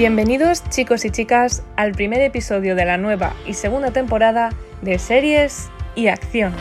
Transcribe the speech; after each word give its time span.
Bienvenidos 0.00 0.66
chicos 0.70 1.04
y 1.04 1.10
chicas 1.10 1.62
al 1.76 1.92
primer 1.92 2.22
episodio 2.22 2.74
de 2.74 2.86
la 2.86 2.96
nueva 2.96 3.36
y 3.46 3.52
segunda 3.52 3.90
temporada 3.90 4.48
de 4.80 4.98
Series 4.98 5.68
y 5.94 6.06
Acción. 6.06 6.54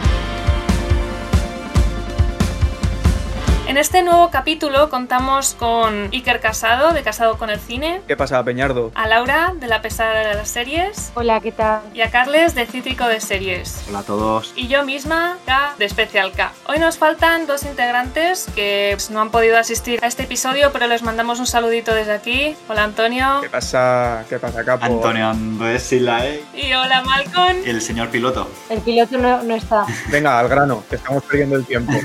En 3.69 3.77
este 3.77 4.01
nuevo 4.01 4.31
capítulo 4.31 4.89
contamos 4.89 5.53
con 5.53 6.09
Iker 6.11 6.39
Casado, 6.39 6.91
de 6.91 7.03
Casado 7.03 7.37
con 7.37 7.51
el 7.51 7.59
Cine. 7.59 8.01
¿Qué 8.07 8.17
pasa, 8.17 8.43
Peñardo? 8.43 8.91
A 8.95 9.07
Laura, 9.07 9.53
de 9.55 9.67
La 9.67 9.83
Pesada 9.83 10.27
de 10.27 10.33
las 10.33 10.49
Series. 10.49 11.11
Hola, 11.13 11.39
¿qué 11.39 11.51
tal? 11.51 11.81
Y 11.93 12.01
a 12.01 12.09
Carles, 12.09 12.55
de 12.55 12.65
Cítrico 12.65 13.05
de 13.05 13.21
Series. 13.21 13.83
Hola 13.87 13.99
a 13.99 14.03
todos. 14.03 14.53
Y 14.55 14.69
yo 14.69 14.83
misma, 14.85 15.37
K, 15.45 15.75
de 15.77 15.87
Special 15.87 16.31
K. 16.31 16.51
Hoy 16.65 16.79
nos 16.79 16.97
faltan 16.97 17.45
dos 17.45 17.61
integrantes 17.61 18.47
que 18.55 18.93
pues, 18.95 19.11
no 19.11 19.21
han 19.21 19.29
podido 19.29 19.55
asistir 19.55 20.03
a 20.03 20.07
este 20.07 20.23
episodio, 20.23 20.71
pero 20.73 20.87
les 20.87 21.03
mandamos 21.03 21.39
un 21.39 21.45
saludito 21.45 21.93
desde 21.93 22.13
aquí. 22.13 22.55
Hola, 22.69 22.85
Antonio. 22.85 23.41
¿Qué 23.43 23.51
pasa, 23.51 24.25
qué 24.27 24.39
pasa, 24.39 24.65
Capo? 24.65 24.85
Antonio 24.85 25.29
Andrés 25.29 25.83
Silae. 25.83 26.43
Y 26.55 26.73
hola, 26.73 27.03
Malcolm. 27.03 27.57
Y 27.63 27.69
el 27.69 27.83
señor 27.83 28.09
piloto. 28.09 28.49
El 28.71 28.81
piloto 28.81 29.19
no, 29.19 29.43
no 29.43 29.53
está. 29.53 29.85
Venga, 30.07 30.39
al 30.39 30.49
grano, 30.49 30.83
que 30.89 30.95
estamos 30.95 31.23
perdiendo 31.23 31.55
el 31.55 31.65
tiempo. 31.67 31.93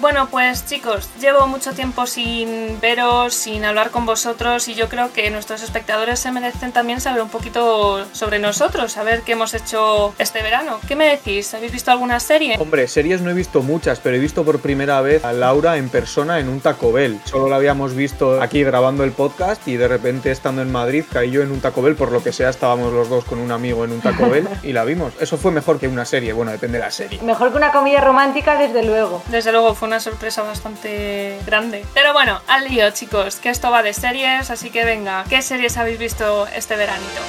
Bueno, 0.00 0.28
pues 0.30 0.64
chicos, 0.64 1.07
llevo 1.20 1.46
mucho 1.46 1.72
tiempo 1.72 2.06
sin 2.06 2.80
veros, 2.80 3.34
sin 3.34 3.64
hablar 3.64 3.90
con 3.90 4.06
vosotros 4.06 4.68
y 4.68 4.74
yo 4.74 4.88
creo 4.88 5.12
que 5.12 5.30
nuestros 5.30 5.62
espectadores 5.62 6.18
se 6.18 6.30
merecen 6.32 6.72
también 6.72 7.00
saber 7.00 7.22
un 7.22 7.28
poquito 7.28 8.04
sobre 8.12 8.38
nosotros, 8.38 8.92
saber 8.92 9.22
qué 9.22 9.32
hemos 9.32 9.54
hecho 9.54 10.14
este 10.18 10.42
verano. 10.42 10.78
¿Qué 10.86 10.96
me 10.96 11.06
decís? 11.06 11.52
¿Habéis 11.54 11.72
visto 11.72 11.90
alguna 11.90 12.20
serie? 12.20 12.56
Hombre, 12.58 12.88
series 12.88 13.20
no 13.20 13.30
he 13.30 13.34
visto 13.34 13.62
muchas, 13.62 14.00
pero 14.00 14.16
he 14.16 14.18
visto 14.18 14.44
por 14.44 14.60
primera 14.60 15.00
vez 15.00 15.24
a 15.24 15.32
Laura 15.32 15.76
en 15.76 15.88
persona 15.88 16.38
en 16.40 16.48
un 16.48 16.60
Taco 16.60 16.92
Bell. 16.92 17.20
Solo 17.24 17.48
la 17.48 17.56
habíamos 17.56 17.94
visto 17.94 18.40
aquí 18.40 18.62
grabando 18.62 19.04
el 19.04 19.12
podcast 19.12 19.66
y 19.66 19.76
de 19.76 19.88
repente 19.88 20.30
estando 20.30 20.62
en 20.62 20.70
Madrid 20.70 21.04
caí 21.10 21.30
yo 21.30 21.42
en 21.42 21.50
un 21.50 21.60
Taco 21.60 21.82
Bell, 21.82 21.96
por 21.96 22.12
lo 22.12 22.22
que 22.22 22.32
sea 22.32 22.50
estábamos 22.50 22.92
los 22.92 23.08
dos 23.08 23.24
con 23.24 23.38
un 23.38 23.52
amigo 23.52 23.84
en 23.84 23.92
un 23.92 24.00
Taco 24.00 24.28
Bell 24.28 24.48
y 24.62 24.72
la 24.72 24.84
vimos. 24.84 25.14
Eso 25.20 25.36
fue 25.36 25.52
mejor 25.52 25.78
que 25.78 25.88
una 25.88 26.04
serie, 26.04 26.32
bueno, 26.32 26.52
depende 26.52 26.78
de 26.78 26.84
la 26.84 26.90
serie. 26.90 27.20
Mejor 27.22 27.50
que 27.50 27.56
una 27.56 27.72
comida 27.72 28.00
romántica, 28.00 28.58
desde 28.58 28.82
luego. 28.82 29.22
Desde 29.28 29.52
luego 29.52 29.74
fue 29.74 29.88
una 29.88 30.00
sorpresa 30.00 30.42
bastante 30.42 30.97
grande. 31.46 31.84
Pero 31.94 32.12
bueno, 32.12 32.40
al 32.46 32.64
lío 32.68 32.90
chicos, 32.90 33.36
que 33.36 33.50
esto 33.50 33.70
va 33.70 33.82
de 33.82 33.92
series, 33.92 34.50
así 34.50 34.70
que 34.70 34.84
venga, 34.84 35.24
¿qué 35.28 35.42
series 35.42 35.76
habéis 35.76 35.98
visto 35.98 36.46
este 36.48 36.76
veranito? 36.76 37.20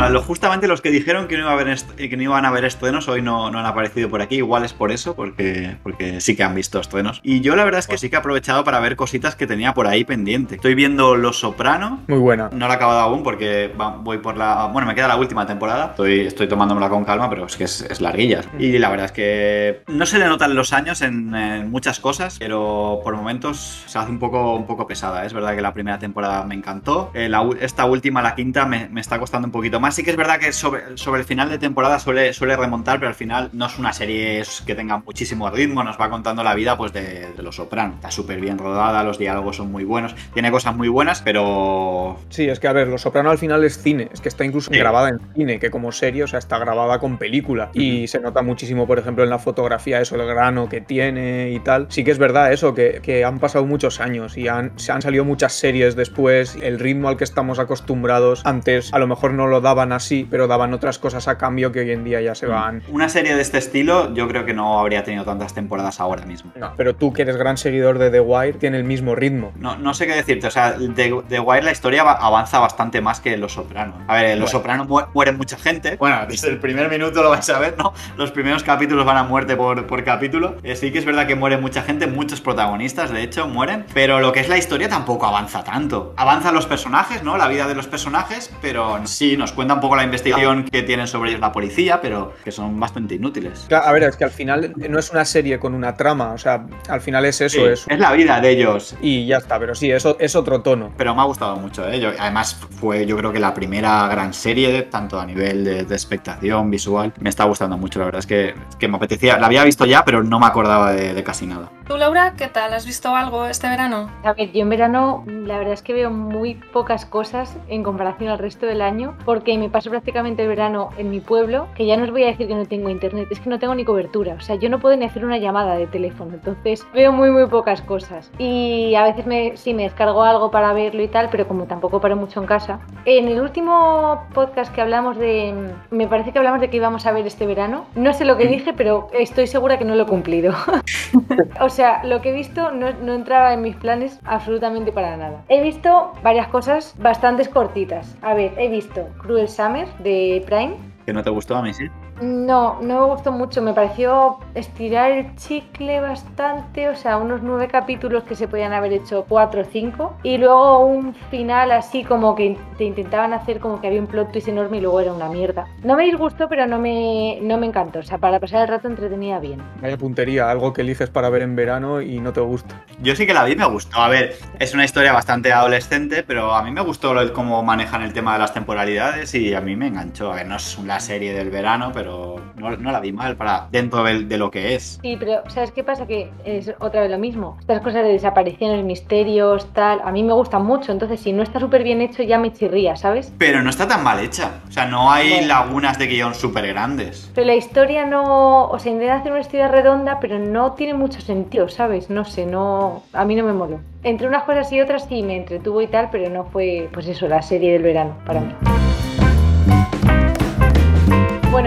Bueno, 0.00 0.12
lo- 0.14 0.22
justamente 0.22 0.68
los 0.68 0.80
que 0.80 0.90
dijeron 0.90 1.26
que 1.28 1.36
no, 1.36 1.42
iba 1.42 1.50
a 1.50 1.54
haber 1.54 1.76
que 1.96 2.16
no 2.16 2.22
iban 2.22 2.44
a 2.44 2.48
haber 2.48 2.64
estrenos 2.64 3.08
hoy 3.08 3.22
no, 3.22 3.50
no 3.50 3.58
han 3.58 3.66
aparecido 3.66 4.08
por 4.08 4.22
aquí. 4.22 4.36
Igual 4.36 4.64
es 4.64 4.72
por 4.72 4.92
eso, 4.92 5.14
porque, 5.16 5.76
porque 5.82 6.20
sí 6.20 6.36
que 6.36 6.42
han 6.44 6.54
visto 6.54 6.78
estrenos. 6.80 7.20
Y 7.22 7.40
yo 7.40 7.56
la 7.56 7.64
verdad 7.64 7.80
es 7.80 7.86
que 7.86 7.98
sí 7.98 8.08
que 8.10 8.16
he 8.16 8.18
aprovechado 8.18 8.64
para 8.64 8.80
ver 8.80 8.96
cositas 8.96 9.34
que 9.36 9.46
tenía 9.46 9.74
por 9.74 9.86
ahí 9.86 10.04
pendiente. 10.04 10.56
Estoy 10.56 10.74
viendo 10.74 11.16
Los 11.16 11.38
Soprano. 11.40 12.00
Muy 12.08 12.18
buena. 12.18 12.48
No 12.52 12.66
la 12.68 12.74
he 12.74 12.76
acabado 12.76 13.00
aún 13.00 13.22
porque 13.22 13.72
voy 14.00 14.18
por 14.18 14.36
la... 14.36 14.66
Bueno, 14.72 14.86
me 14.88 14.94
queda 14.94 15.08
la 15.08 15.16
última 15.16 15.46
temporada. 15.46 15.86
Estoy, 15.90 16.20
estoy 16.20 16.48
tomándomela 16.48 16.88
con 16.88 17.04
calma, 17.04 17.28
pero 17.28 17.46
es 17.46 17.56
que 17.56 17.64
es, 17.64 17.80
es 17.82 18.00
larguilla. 18.00 18.42
Y 18.58 18.78
la 18.78 18.90
verdad 18.90 19.06
es 19.06 19.12
que 19.12 19.82
no 19.88 20.06
se 20.06 20.18
le 20.18 20.26
notan 20.26 20.54
los 20.54 20.72
años 20.72 21.02
en, 21.02 21.34
en 21.34 21.70
muchas 21.70 22.00
cosas, 22.00 22.36
pero 22.38 23.00
por 23.02 23.16
momentos 23.16 23.82
se 23.86 23.98
hace 23.98 24.10
un 24.10 24.18
poco, 24.18 24.54
un 24.54 24.66
poco 24.66 24.86
pesada. 24.86 25.24
Es 25.24 25.32
verdad 25.32 25.54
que 25.54 25.62
la 25.62 25.72
primera 25.72 25.98
temporada 25.98 26.44
me 26.44 26.54
encantó. 26.54 27.10
Eh, 27.14 27.28
la 27.28 27.48
esta 27.60 27.84
última, 27.86 28.22
la 28.22 28.34
quinta, 28.34 28.64
me, 28.66 28.88
me 28.88 29.00
está 29.00 29.18
costando 29.18 29.46
un 29.46 29.52
poquito 29.52 29.80
más. 29.80 29.87
Sí 29.90 30.02
que 30.04 30.10
es 30.10 30.16
verdad 30.16 30.38
que 30.38 30.52
sobre, 30.52 30.96
sobre 30.96 31.20
el 31.20 31.26
final 31.26 31.48
de 31.50 31.58
temporada 31.58 31.98
suele, 31.98 32.32
suele 32.32 32.56
remontar, 32.56 32.98
pero 32.98 33.08
al 33.08 33.14
final 33.14 33.50
no 33.52 33.66
es 33.66 33.78
una 33.78 33.92
serie 33.92 34.42
que 34.66 34.74
tenga 34.74 34.98
muchísimo 34.98 35.50
ritmo. 35.50 35.82
Nos 35.84 35.98
va 36.00 36.10
contando 36.10 36.42
la 36.42 36.54
vida 36.54 36.76
pues, 36.76 36.92
de, 36.92 37.32
de 37.36 37.42
los 37.42 37.56
sopranos. 37.56 37.96
Está 37.96 38.10
súper 38.10 38.40
bien 38.40 38.58
rodada, 38.58 39.02
los 39.02 39.18
diálogos 39.18 39.56
son 39.56 39.70
muy 39.72 39.84
buenos. 39.84 40.14
Tiene 40.34 40.50
cosas 40.50 40.76
muy 40.76 40.88
buenas, 40.88 41.22
pero 41.22 42.18
Sí, 42.28 42.48
es 42.48 42.60
que 42.60 42.68
a 42.68 42.72
ver, 42.72 42.88
Los 42.88 43.02
Soprano 43.02 43.30
al 43.30 43.38
final 43.38 43.64
es 43.64 43.78
cine, 43.82 44.08
es 44.12 44.20
que 44.20 44.28
está 44.28 44.44
incluso 44.44 44.70
Sí. 44.70 44.78
grabada 44.78 45.08
en 45.10 45.20
cine, 45.34 45.58
que 45.58 45.70
como 45.70 45.92
serie, 45.92 46.24
o 46.24 46.26
sea, 46.26 46.38
está 46.38 46.58
grabada 46.58 46.98
con 46.98 47.16
película. 47.18 47.70
Y 47.74 48.06
se 48.08 48.20
nota 48.20 48.42
muchísimo, 48.42 48.86
por 48.86 48.98
ejemplo, 48.98 49.24
en 49.24 49.30
la 49.30 49.38
fotografía, 49.38 50.00
eso, 50.00 50.16
el 50.16 50.26
grano 50.26 50.68
que 50.68 50.80
tiene 50.80 51.50
y 51.52 51.60
tal. 51.60 51.86
Sí 51.90 52.04
que 52.04 52.10
es 52.10 52.18
verdad 52.18 52.52
eso, 52.52 52.74
que, 52.74 53.00
que 53.02 53.24
han 53.24 53.38
pasado 53.38 53.64
muchos 53.66 54.00
años 54.00 54.36
y 54.36 54.48
han, 54.48 54.72
se 54.78 54.92
han 54.92 55.02
salido 55.02 55.24
muchas 55.24 55.52
series 55.52 55.96
después. 55.96 56.56
El 56.60 56.78
ritmo 56.78 57.08
al 57.08 57.16
que 57.16 57.24
estamos 57.24 57.58
acostumbrados 57.58 58.44
antes 58.44 58.92
a 58.92 58.98
lo 58.98 59.06
mejor 59.06 59.32
no 59.32 59.46
lo 59.46 59.60
daban 59.78 59.92
así, 59.92 60.26
pero 60.28 60.48
daban 60.48 60.74
otras 60.74 60.98
cosas 60.98 61.28
a 61.28 61.38
cambio 61.38 61.70
que 61.70 61.78
hoy 61.80 61.92
en 61.92 62.02
día 62.02 62.20
ya 62.20 62.34
se 62.34 62.46
van. 62.46 62.82
Una 62.88 63.08
serie 63.08 63.36
de 63.36 63.40
este 63.42 63.58
estilo 63.58 64.12
yo 64.12 64.26
creo 64.26 64.44
que 64.44 64.52
no 64.54 64.80
habría 64.80 65.04
tenido 65.04 65.24
tantas 65.24 65.54
temporadas 65.54 66.00
ahora 66.00 66.26
mismo. 66.26 66.50
No, 66.56 66.72
pero 66.76 66.96
tú 66.96 67.12
que 67.12 67.22
eres 67.22 67.36
gran 67.36 67.56
seguidor 67.56 67.98
de 67.98 68.10
The 68.10 68.18
Wire, 68.20 68.54
tiene 68.54 68.76
el 68.78 68.82
mismo 68.84 69.14
ritmo. 69.14 69.52
No, 69.56 69.76
no 69.76 69.94
sé 69.94 70.06
qué 70.08 70.14
decirte, 70.14 70.48
o 70.48 70.50
sea, 70.50 70.72
de 70.72 71.40
Wire 71.40 71.62
la 71.62 71.70
historia 71.70 72.02
va- 72.02 72.14
avanza 72.14 72.58
bastante 72.58 73.00
más 73.00 73.20
que 73.20 73.36
Los 73.36 73.52
Sopranos. 73.52 73.94
A 74.08 74.14
ver, 74.16 74.24
en 74.26 74.40
Los 74.40 74.50
Bueno. 74.52 74.58
Sopranos 74.58 74.88
mu- 74.88 75.00
muere 75.14 75.30
mucha 75.32 75.56
gente. 75.56 75.96
Bueno, 75.96 76.18
desde 76.28 76.48
el 76.48 76.58
primer 76.58 76.90
minuto 76.90 77.22
lo 77.22 77.30
vais 77.30 77.48
a 77.50 77.58
ver, 77.60 77.76
¿no? 77.78 77.92
Los 78.16 78.32
primeros 78.32 78.64
capítulos 78.64 79.04
van 79.06 79.16
a 79.16 79.22
muerte 79.22 79.54
por, 79.54 79.86
por 79.86 80.02
capítulo. 80.02 80.56
Eh, 80.64 80.74
sí 80.74 80.90
que 80.90 80.98
es 80.98 81.04
verdad 81.04 81.26
que 81.28 81.36
muere 81.36 81.56
mucha 81.58 81.82
gente, 81.82 82.08
muchos 82.08 82.40
protagonistas, 82.40 83.10
de 83.12 83.22
hecho, 83.22 83.46
mueren. 83.46 83.86
Pero 83.94 84.18
lo 84.18 84.32
que 84.32 84.40
es 84.40 84.48
la 84.48 84.58
historia 84.58 84.88
tampoco 84.88 85.26
avanza 85.26 85.62
tanto. 85.62 86.14
Avanzan 86.16 86.52
los 86.54 86.66
personajes, 86.66 87.22
¿no? 87.22 87.36
La 87.36 87.46
vida 87.46 87.68
de 87.68 87.74
los 87.76 87.86
personajes, 87.86 88.52
pero 88.60 89.06
sí, 89.06 89.36
nos 89.36 89.52
cuenta 89.52 89.67
un 89.74 89.80
poco 89.80 89.96
la 89.96 90.04
investigación 90.04 90.64
que 90.64 90.82
tienen 90.82 91.06
sobre 91.06 91.30
ellos 91.30 91.40
la 91.40 91.52
policía, 91.52 92.00
pero 92.00 92.32
que 92.44 92.52
son 92.52 92.78
bastante 92.78 93.14
inútiles. 93.14 93.64
Claro, 93.68 93.86
a 93.86 93.92
ver, 93.92 94.02
es 94.04 94.16
que 94.16 94.24
al 94.24 94.30
final 94.30 94.72
no 94.76 94.98
es 94.98 95.10
una 95.10 95.24
serie 95.24 95.58
con 95.58 95.74
una 95.74 95.94
trama, 95.94 96.32
o 96.32 96.38
sea, 96.38 96.66
al 96.88 97.00
final 97.00 97.24
es 97.24 97.40
eso, 97.40 97.58
Sí, 97.60 97.64
es... 97.64 97.86
es 97.88 97.98
la 97.98 98.12
vida 98.12 98.40
de 98.40 98.50
ellos. 98.50 98.96
Y 99.00 99.26
ya 99.26 99.38
está, 99.38 99.58
pero 99.58 99.74
sí, 99.74 99.90
eso 99.90 100.16
es 100.20 100.34
otro 100.36 100.60
tono. 100.62 100.92
Pero 100.96 101.14
me 101.14 101.20
ha 101.20 101.24
gustado 101.24 101.56
mucho, 101.56 101.88
¿eh? 101.88 102.00
Yo- 102.00 102.10
además, 102.18 102.54
fue 102.80 103.06
yo 103.06 103.16
creo 103.16 103.32
que 103.32 103.38
la 103.40 103.54
primera 103.54 104.06
gran 104.08 104.32
serie, 104.34 104.82
tanto 104.82 105.18
a 105.20 105.26
nivel 105.26 105.64
de, 105.64 105.84
de 105.84 105.94
expectación 105.94 106.70
visual. 106.70 107.12
Me 107.20 107.28
está 107.30 107.44
gustando 107.44 107.76
mucho, 107.76 107.98
la 107.98 108.06
verdad 108.06 108.20
es 108.20 108.26
que, 108.26 108.54
que 108.78 108.88
me 108.88 108.96
apetecía. 108.96 109.38
La 109.38 109.46
había 109.46 109.64
visto 109.64 109.84
ya, 109.86 110.04
pero 110.04 110.22
no 110.22 110.38
me 110.38 110.46
acordaba 110.46 110.92
de, 110.92 111.14
de 111.14 111.22
casi 111.24 111.46
nada. 111.46 111.70
¿Tú, 111.88 111.96
Laura, 111.96 112.34
qué 112.36 112.48
tal? 112.48 112.74
¿Has 112.74 112.84
visto 112.84 113.16
algo 113.16 113.46
este 113.46 113.66
verano? 113.66 114.10
A 114.22 114.34
ver, 114.34 114.52
yo 114.52 114.60
en 114.60 114.68
verano 114.68 115.24
la 115.26 115.56
verdad 115.56 115.72
es 115.72 115.80
que 115.80 115.94
veo 115.94 116.10
muy 116.10 116.54
pocas 116.54 117.06
cosas 117.06 117.56
en 117.68 117.82
comparación 117.82 118.28
al 118.28 118.38
resto 118.38 118.66
del 118.66 118.82
año, 118.82 119.16
porque 119.24 119.56
me 119.56 119.70
paso 119.70 119.88
prácticamente 119.88 120.42
el 120.42 120.48
verano 120.48 120.90
en 120.98 121.08
mi 121.08 121.20
pueblo, 121.20 121.66
que 121.74 121.86
ya 121.86 121.96
no 121.96 122.04
os 122.04 122.10
voy 122.10 122.24
a 122.24 122.26
decir 122.26 122.46
que 122.46 122.54
no 122.54 122.66
tengo 122.66 122.90
internet, 122.90 123.28
es 123.30 123.40
que 123.40 123.48
no 123.48 123.58
tengo 123.58 123.74
ni 123.74 123.86
cobertura, 123.86 124.34
o 124.34 124.40
sea, 124.40 124.56
yo 124.56 124.68
no 124.68 124.80
puedo 124.80 124.94
ni 124.98 125.06
hacer 125.06 125.24
una 125.24 125.38
llamada 125.38 125.76
de 125.76 125.86
teléfono, 125.86 126.34
entonces 126.34 126.86
veo 126.92 127.10
muy 127.10 127.30
muy 127.30 127.46
pocas 127.46 127.80
cosas. 127.80 128.30
Y 128.36 128.94
a 128.94 129.04
veces 129.04 129.24
me, 129.24 129.56
sí 129.56 129.72
me 129.72 129.84
descargo 129.84 130.22
algo 130.24 130.50
para 130.50 130.74
verlo 130.74 131.02
y 131.02 131.08
tal, 131.08 131.30
pero 131.30 131.48
como 131.48 131.64
tampoco 131.64 132.02
paro 132.02 132.16
mucho 132.16 132.38
en 132.38 132.46
casa. 132.46 132.80
En 133.06 133.28
el 133.28 133.40
último 133.40 134.26
podcast 134.34 134.74
que 134.74 134.82
hablamos 134.82 135.16
de, 135.16 135.72
me 135.90 136.06
parece 136.06 136.32
que 136.32 136.38
hablamos 136.38 136.60
de 136.60 136.68
que 136.68 136.76
íbamos 136.76 137.06
a 137.06 137.12
ver 137.12 137.26
este 137.26 137.46
verano, 137.46 137.86
no 137.94 138.12
sé 138.12 138.26
lo 138.26 138.36
que 138.36 138.46
dije, 138.46 138.74
pero 138.74 139.08
estoy 139.14 139.46
segura 139.46 139.78
que 139.78 139.86
no 139.86 139.94
lo 139.94 140.02
he 140.02 140.06
cumplido. 140.06 140.52
O 141.60 141.68
sea, 141.68 141.77
lo 142.04 142.20
que 142.20 142.30
he 142.30 142.32
visto 142.32 142.70
no, 142.70 142.92
no 142.92 143.14
entraba 143.14 143.52
en 143.52 143.62
mis 143.62 143.76
planes 143.76 144.20
absolutamente 144.24 144.92
para 144.92 145.16
nada. 145.16 145.44
He 145.48 145.62
visto 145.62 146.12
varias 146.22 146.48
cosas 146.48 146.94
bastante 146.98 147.46
cortitas. 147.48 148.16
A 148.22 148.34
ver, 148.34 148.52
he 148.58 148.68
visto 148.68 149.08
Cruel 149.18 149.48
Summer 149.48 149.88
de 149.98 150.42
Prime. 150.46 150.76
¿Que 151.06 151.12
no 151.12 151.22
te 151.22 151.30
gustó 151.30 151.56
a 151.56 151.62
mí, 151.62 151.72
sí? 151.72 151.84
No, 152.20 152.80
no 152.80 153.00
me 153.00 153.06
gustó 153.06 153.32
mucho. 153.32 153.62
Me 153.62 153.74
pareció 153.74 154.38
estirar 154.54 155.10
el 155.10 155.36
chicle 155.36 156.00
bastante. 156.00 156.88
O 156.88 156.96
sea, 156.96 157.16
unos 157.16 157.42
nueve 157.42 157.68
capítulos 157.68 158.24
que 158.24 158.34
se 158.34 158.48
podían 158.48 158.72
haber 158.72 158.92
hecho 158.92 159.24
cuatro 159.28 159.62
o 159.62 159.64
cinco. 159.64 160.16
Y 160.22 160.38
luego 160.38 160.86
un 160.86 161.14
final 161.30 161.70
así 161.72 162.04
como 162.04 162.34
que 162.34 162.56
te 162.76 162.84
intentaban 162.84 163.32
hacer 163.32 163.60
como 163.60 163.80
que 163.80 163.88
había 163.88 164.00
un 164.00 164.06
plot 164.06 164.32
twist 164.32 164.48
enorme 164.48 164.78
y 164.78 164.80
luego 164.80 165.00
era 165.00 165.12
una 165.12 165.28
mierda. 165.28 165.66
No 165.82 165.96
me 165.96 166.04
disgustó, 166.04 166.48
pero 166.48 166.66
no 166.66 166.78
me, 166.78 167.38
no 167.42 167.58
me 167.58 167.66
encantó. 167.66 167.98
O 168.00 168.02
sea, 168.02 168.18
para 168.18 168.40
pasar 168.40 168.62
el 168.62 168.68
rato 168.68 168.88
entretenía 168.88 169.38
bien. 169.38 169.62
Vaya 169.80 169.96
puntería, 169.96 170.50
algo 170.50 170.72
que 170.72 170.82
eliges 170.82 171.10
para 171.10 171.28
ver 171.30 171.42
en 171.42 171.56
verano 171.56 172.00
y 172.00 172.20
no 172.20 172.32
te 172.32 172.40
gusta. 172.40 172.84
Yo 173.00 173.14
sí 173.14 173.26
que 173.26 173.34
la 173.34 173.44
vi, 173.44 173.56
me 173.56 173.66
gustó. 173.66 174.00
A 174.00 174.08
ver, 174.08 174.36
es 174.58 174.74
una 174.74 174.84
historia 174.84 175.12
bastante 175.12 175.52
adolescente, 175.52 176.22
pero 176.22 176.54
a 176.54 176.62
mí 176.62 176.70
me 176.70 176.80
gustó 176.80 177.14
cómo 177.32 177.62
manejan 177.62 178.02
el 178.02 178.12
tema 178.12 178.34
de 178.34 178.38
las 178.40 178.54
temporalidades 178.54 179.34
y 179.34 179.54
a 179.54 179.60
mí 179.60 179.76
me 179.76 179.88
enganchó. 179.88 180.32
A 180.32 180.36
ver, 180.36 180.46
no 180.46 180.56
es 180.56 180.78
la 180.84 181.00
serie 181.00 181.32
del 181.32 181.50
verano, 181.50 181.90
pero 181.92 182.07
no, 182.08 182.76
no 182.76 182.92
la 182.92 183.00
vi 183.00 183.12
mal 183.12 183.36
para 183.36 183.68
dentro 183.70 184.02
de, 184.04 184.38
lo 184.38 184.50
que 184.50 184.74
es. 184.74 184.98
Sí, 185.02 185.16
pero 185.18 185.42
¿sabes 185.48 185.72
qué 185.72 185.84
pasa? 185.84 186.06
Que 186.06 186.30
es 186.44 186.72
otra 186.80 187.02
vez 187.02 187.10
lo 187.10 187.18
mismo. 187.18 187.56
Estas 187.60 187.80
cosas 187.80 188.02
de 188.04 188.12
desapariciones, 188.12 188.84
misterios, 188.84 189.72
tal, 189.72 190.00
a 190.04 190.10
mí 190.12 190.22
me 190.22 190.32
gustan 190.32 190.64
mucho. 190.64 190.92
Entonces, 190.92 191.20
si 191.20 191.32
no 191.32 191.42
está 191.42 191.60
súper 191.60 191.82
bien 191.82 192.00
hecho, 192.00 192.22
ya 192.22 192.38
me 192.38 192.52
chirría, 192.52 192.96
¿sabes? 192.96 193.32
Pero 193.38 193.62
no 193.62 193.70
está 193.70 193.86
tan 193.86 194.02
mal 194.02 194.20
hecha. 194.20 194.60
O 194.68 194.72
sea, 194.72 194.86
no 194.86 195.10
hay 195.10 195.30
Bueno. 195.30 195.48
lagunas 195.48 195.98
de 195.98 196.06
guion 196.06 196.34
súper 196.34 196.66
grandes. 196.68 197.30
Pero 197.34 197.46
la 197.46 197.54
historia 197.54 198.04
no. 198.04 198.66
O 198.68 198.78
sea, 198.78 198.92
intentan 198.92 199.20
hacer 199.20 199.32
una 199.32 199.40
historia 199.40 199.68
redonda, 199.68 200.18
pero 200.20 200.38
no 200.38 200.72
tiene 200.72 200.94
mucho 200.94 201.20
sentido, 201.20 201.68
¿sabes? 201.68 202.10
No 202.10 202.24
sé, 202.24 202.46
no. 202.46 203.02
A 203.12 203.24
mí 203.24 203.34
no 203.34 203.44
me 203.44 203.52
moló. 203.52 203.80
Entre 204.02 204.26
unas 204.26 204.44
cosas 204.44 204.72
y 204.72 204.80
otras 204.80 205.06
sí 205.08 205.22
me 205.22 205.36
entretuvo 205.36 205.82
y 205.82 205.86
tal, 205.88 206.08
pero 206.10 206.30
no 206.30 206.44
fue, 206.44 206.88
pues 206.92 207.06
eso, 207.08 207.28
la 207.28 207.42
serie 207.42 207.72
del 207.72 207.82
verano 207.82 208.14
para 208.24 208.40
mí. 208.40 208.52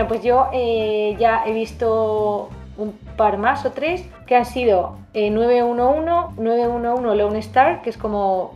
Bueno, 0.02 0.16
pues 0.16 0.24
yo 0.24 0.48
eh, 0.52 1.16
ya 1.20 1.44
he 1.46 1.54
visto 1.54 2.50
un 2.76 2.94
par 3.16 3.38
más 3.38 3.68
o 3.68 3.72
tres 3.72 4.04
que 4.26 4.36
han 4.36 4.46
sido 4.46 4.98
eh, 5.14 5.30
911, 5.30 6.42
911 6.42 7.16
Lone 7.16 7.38
Star, 7.38 7.84
que 7.84 7.92
es 7.92 7.98
como 7.98 8.56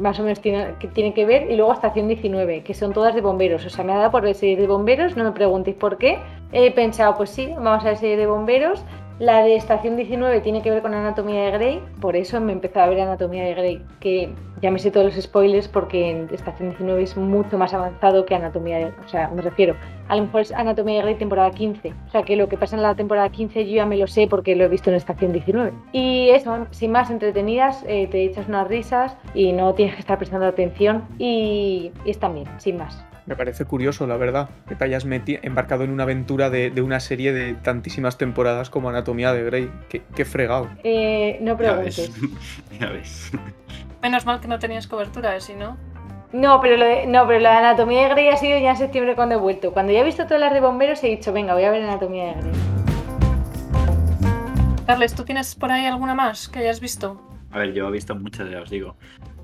más 0.00 0.18
o 0.18 0.24
menos 0.24 0.40
tiene 0.40 0.74
que, 0.80 0.88
tiene 0.88 1.14
que 1.14 1.26
ver, 1.26 1.48
y 1.48 1.54
luego 1.54 1.72
Estación 1.72 2.08
19, 2.08 2.64
que 2.64 2.74
son 2.74 2.92
todas 2.92 3.14
de 3.14 3.20
bomberos. 3.20 3.64
O 3.66 3.70
sea, 3.70 3.84
me 3.84 3.92
ha 3.92 3.98
dado 3.98 4.10
por 4.10 4.22
ver 4.22 4.34
serie 4.34 4.56
de 4.56 4.66
bomberos, 4.66 5.16
no 5.16 5.22
me 5.22 5.30
preguntéis 5.30 5.76
por 5.76 5.96
qué. 5.96 6.18
He 6.50 6.72
pensado, 6.72 7.16
pues 7.16 7.30
sí, 7.30 7.54
vamos 7.54 7.84
a 7.84 7.90
ver 7.90 7.96
serie 7.96 8.16
de 8.16 8.26
bomberos. 8.26 8.82
La 9.18 9.42
de 9.42 9.56
Estación 9.56 9.96
19 9.96 10.40
tiene 10.42 10.62
que 10.62 10.70
ver 10.70 10.80
con 10.80 10.94
Anatomía 10.94 11.42
de 11.42 11.50
Grey, 11.50 11.82
por 12.00 12.14
eso 12.14 12.40
me 12.40 12.52
he 12.52 12.54
empezado 12.54 12.86
a 12.86 12.88
ver 12.88 13.00
Anatomía 13.00 13.42
de 13.42 13.54
Grey, 13.54 13.82
que 13.98 14.32
ya 14.62 14.70
me 14.70 14.78
sé 14.78 14.92
todos 14.92 15.06
los 15.06 15.24
spoilers 15.24 15.66
porque 15.66 16.10
en 16.10 16.28
Estación 16.32 16.68
19 16.68 17.02
es 17.02 17.16
mucho 17.16 17.58
más 17.58 17.74
avanzado 17.74 18.24
que 18.24 18.36
Anatomía 18.36 18.78
de 18.78 18.86
O 19.04 19.08
sea, 19.08 19.28
me 19.28 19.42
refiero, 19.42 19.74
a 20.06 20.14
lo 20.14 20.22
mejor 20.22 20.42
es 20.42 20.52
Anatomía 20.52 20.98
de 20.98 21.02
Grey 21.02 21.14
temporada 21.16 21.50
15. 21.50 21.92
O 22.06 22.10
sea, 22.12 22.22
que 22.22 22.36
lo 22.36 22.48
que 22.48 22.56
pasa 22.56 22.76
en 22.76 22.82
la 22.82 22.94
temporada 22.94 23.28
15 23.28 23.66
yo 23.66 23.74
ya 23.74 23.86
me 23.86 23.96
lo 23.96 24.06
sé 24.06 24.28
porque 24.28 24.54
lo 24.54 24.64
he 24.64 24.68
visto 24.68 24.90
en 24.90 24.96
Estación 24.96 25.32
19. 25.32 25.72
Y 25.90 26.28
eso, 26.30 26.68
sin 26.70 26.92
más 26.92 27.10
entretenidas, 27.10 27.84
eh, 27.88 28.06
te 28.06 28.24
echas 28.24 28.46
unas 28.46 28.68
risas 28.68 29.16
y 29.34 29.50
no 29.50 29.74
tienes 29.74 29.96
que 29.96 30.00
estar 30.00 30.18
prestando 30.18 30.46
atención 30.46 31.02
y, 31.18 31.90
y 32.04 32.10
están 32.10 32.34
bien, 32.34 32.46
sin 32.58 32.76
más. 32.76 33.07
Me 33.28 33.36
parece 33.36 33.66
curioso, 33.66 34.06
la 34.06 34.16
verdad, 34.16 34.48
que 34.66 34.74
te 34.74 34.84
hayas 34.84 35.06
meti- 35.06 35.38
embarcado 35.42 35.84
en 35.84 35.90
una 35.90 36.04
aventura 36.04 36.48
de, 36.48 36.70
de 36.70 36.80
una 36.80 36.98
serie 36.98 37.34
de 37.34 37.52
tantísimas 37.52 38.16
temporadas 38.16 38.70
como 38.70 38.88
Anatomía 38.88 39.34
de 39.34 39.44
Grey. 39.44 39.70
Qué, 39.90 40.00
qué 40.16 40.24
fregado. 40.24 40.70
Eh, 40.82 41.36
no 41.42 41.58
Ya 41.60 41.74
ves. 41.74 42.10
preguntes. 42.10 42.40
Ya 42.80 42.86
ves. 42.90 43.30
Menos 44.02 44.24
mal 44.24 44.40
que 44.40 44.48
no 44.48 44.58
tenías 44.58 44.86
cobertura, 44.86 45.38
si 45.40 45.54
no. 45.54 45.76
No, 46.32 46.60
pero 46.62 46.78
lo 46.78 46.86
de, 46.86 47.06
no, 47.06 47.26
pero 47.26 47.38
la 47.40 47.58
anatomía 47.58 48.04
de 48.04 48.08
Grey 48.14 48.28
ha 48.28 48.36
sido 48.38 48.58
ya 48.58 48.70
en 48.70 48.76
septiembre 48.78 49.14
cuando 49.14 49.34
he 49.34 49.38
vuelto. 49.38 49.72
Cuando 49.74 49.92
ya 49.92 50.00
he 50.00 50.04
visto 50.04 50.24
todas 50.24 50.40
las 50.40 50.54
de 50.54 50.60
bomberos 50.60 51.04
he 51.04 51.08
dicho, 51.08 51.30
venga, 51.32 51.52
voy 51.52 51.64
a 51.64 51.70
ver 51.70 51.82
anatomía 51.82 52.28
de 52.28 52.32
Grey. 52.40 52.52
Carles, 54.86 55.14
¿tú 55.14 55.24
tienes 55.24 55.54
por 55.54 55.70
ahí 55.70 55.84
alguna 55.84 56.14
más 56.14 56.48
que 56.48 56.60
hayas 56.60 56.80
visto? 56.80 57.20
A 57.50 57.58
ver, 57.58 57.74
yo 57.74 57.88
he 57.88 57.90
visto 57.90 58.14
muchas, 58.14 58.50
ya 58.50 58.62
os 58.62 58.70
digo. 58.70 58.96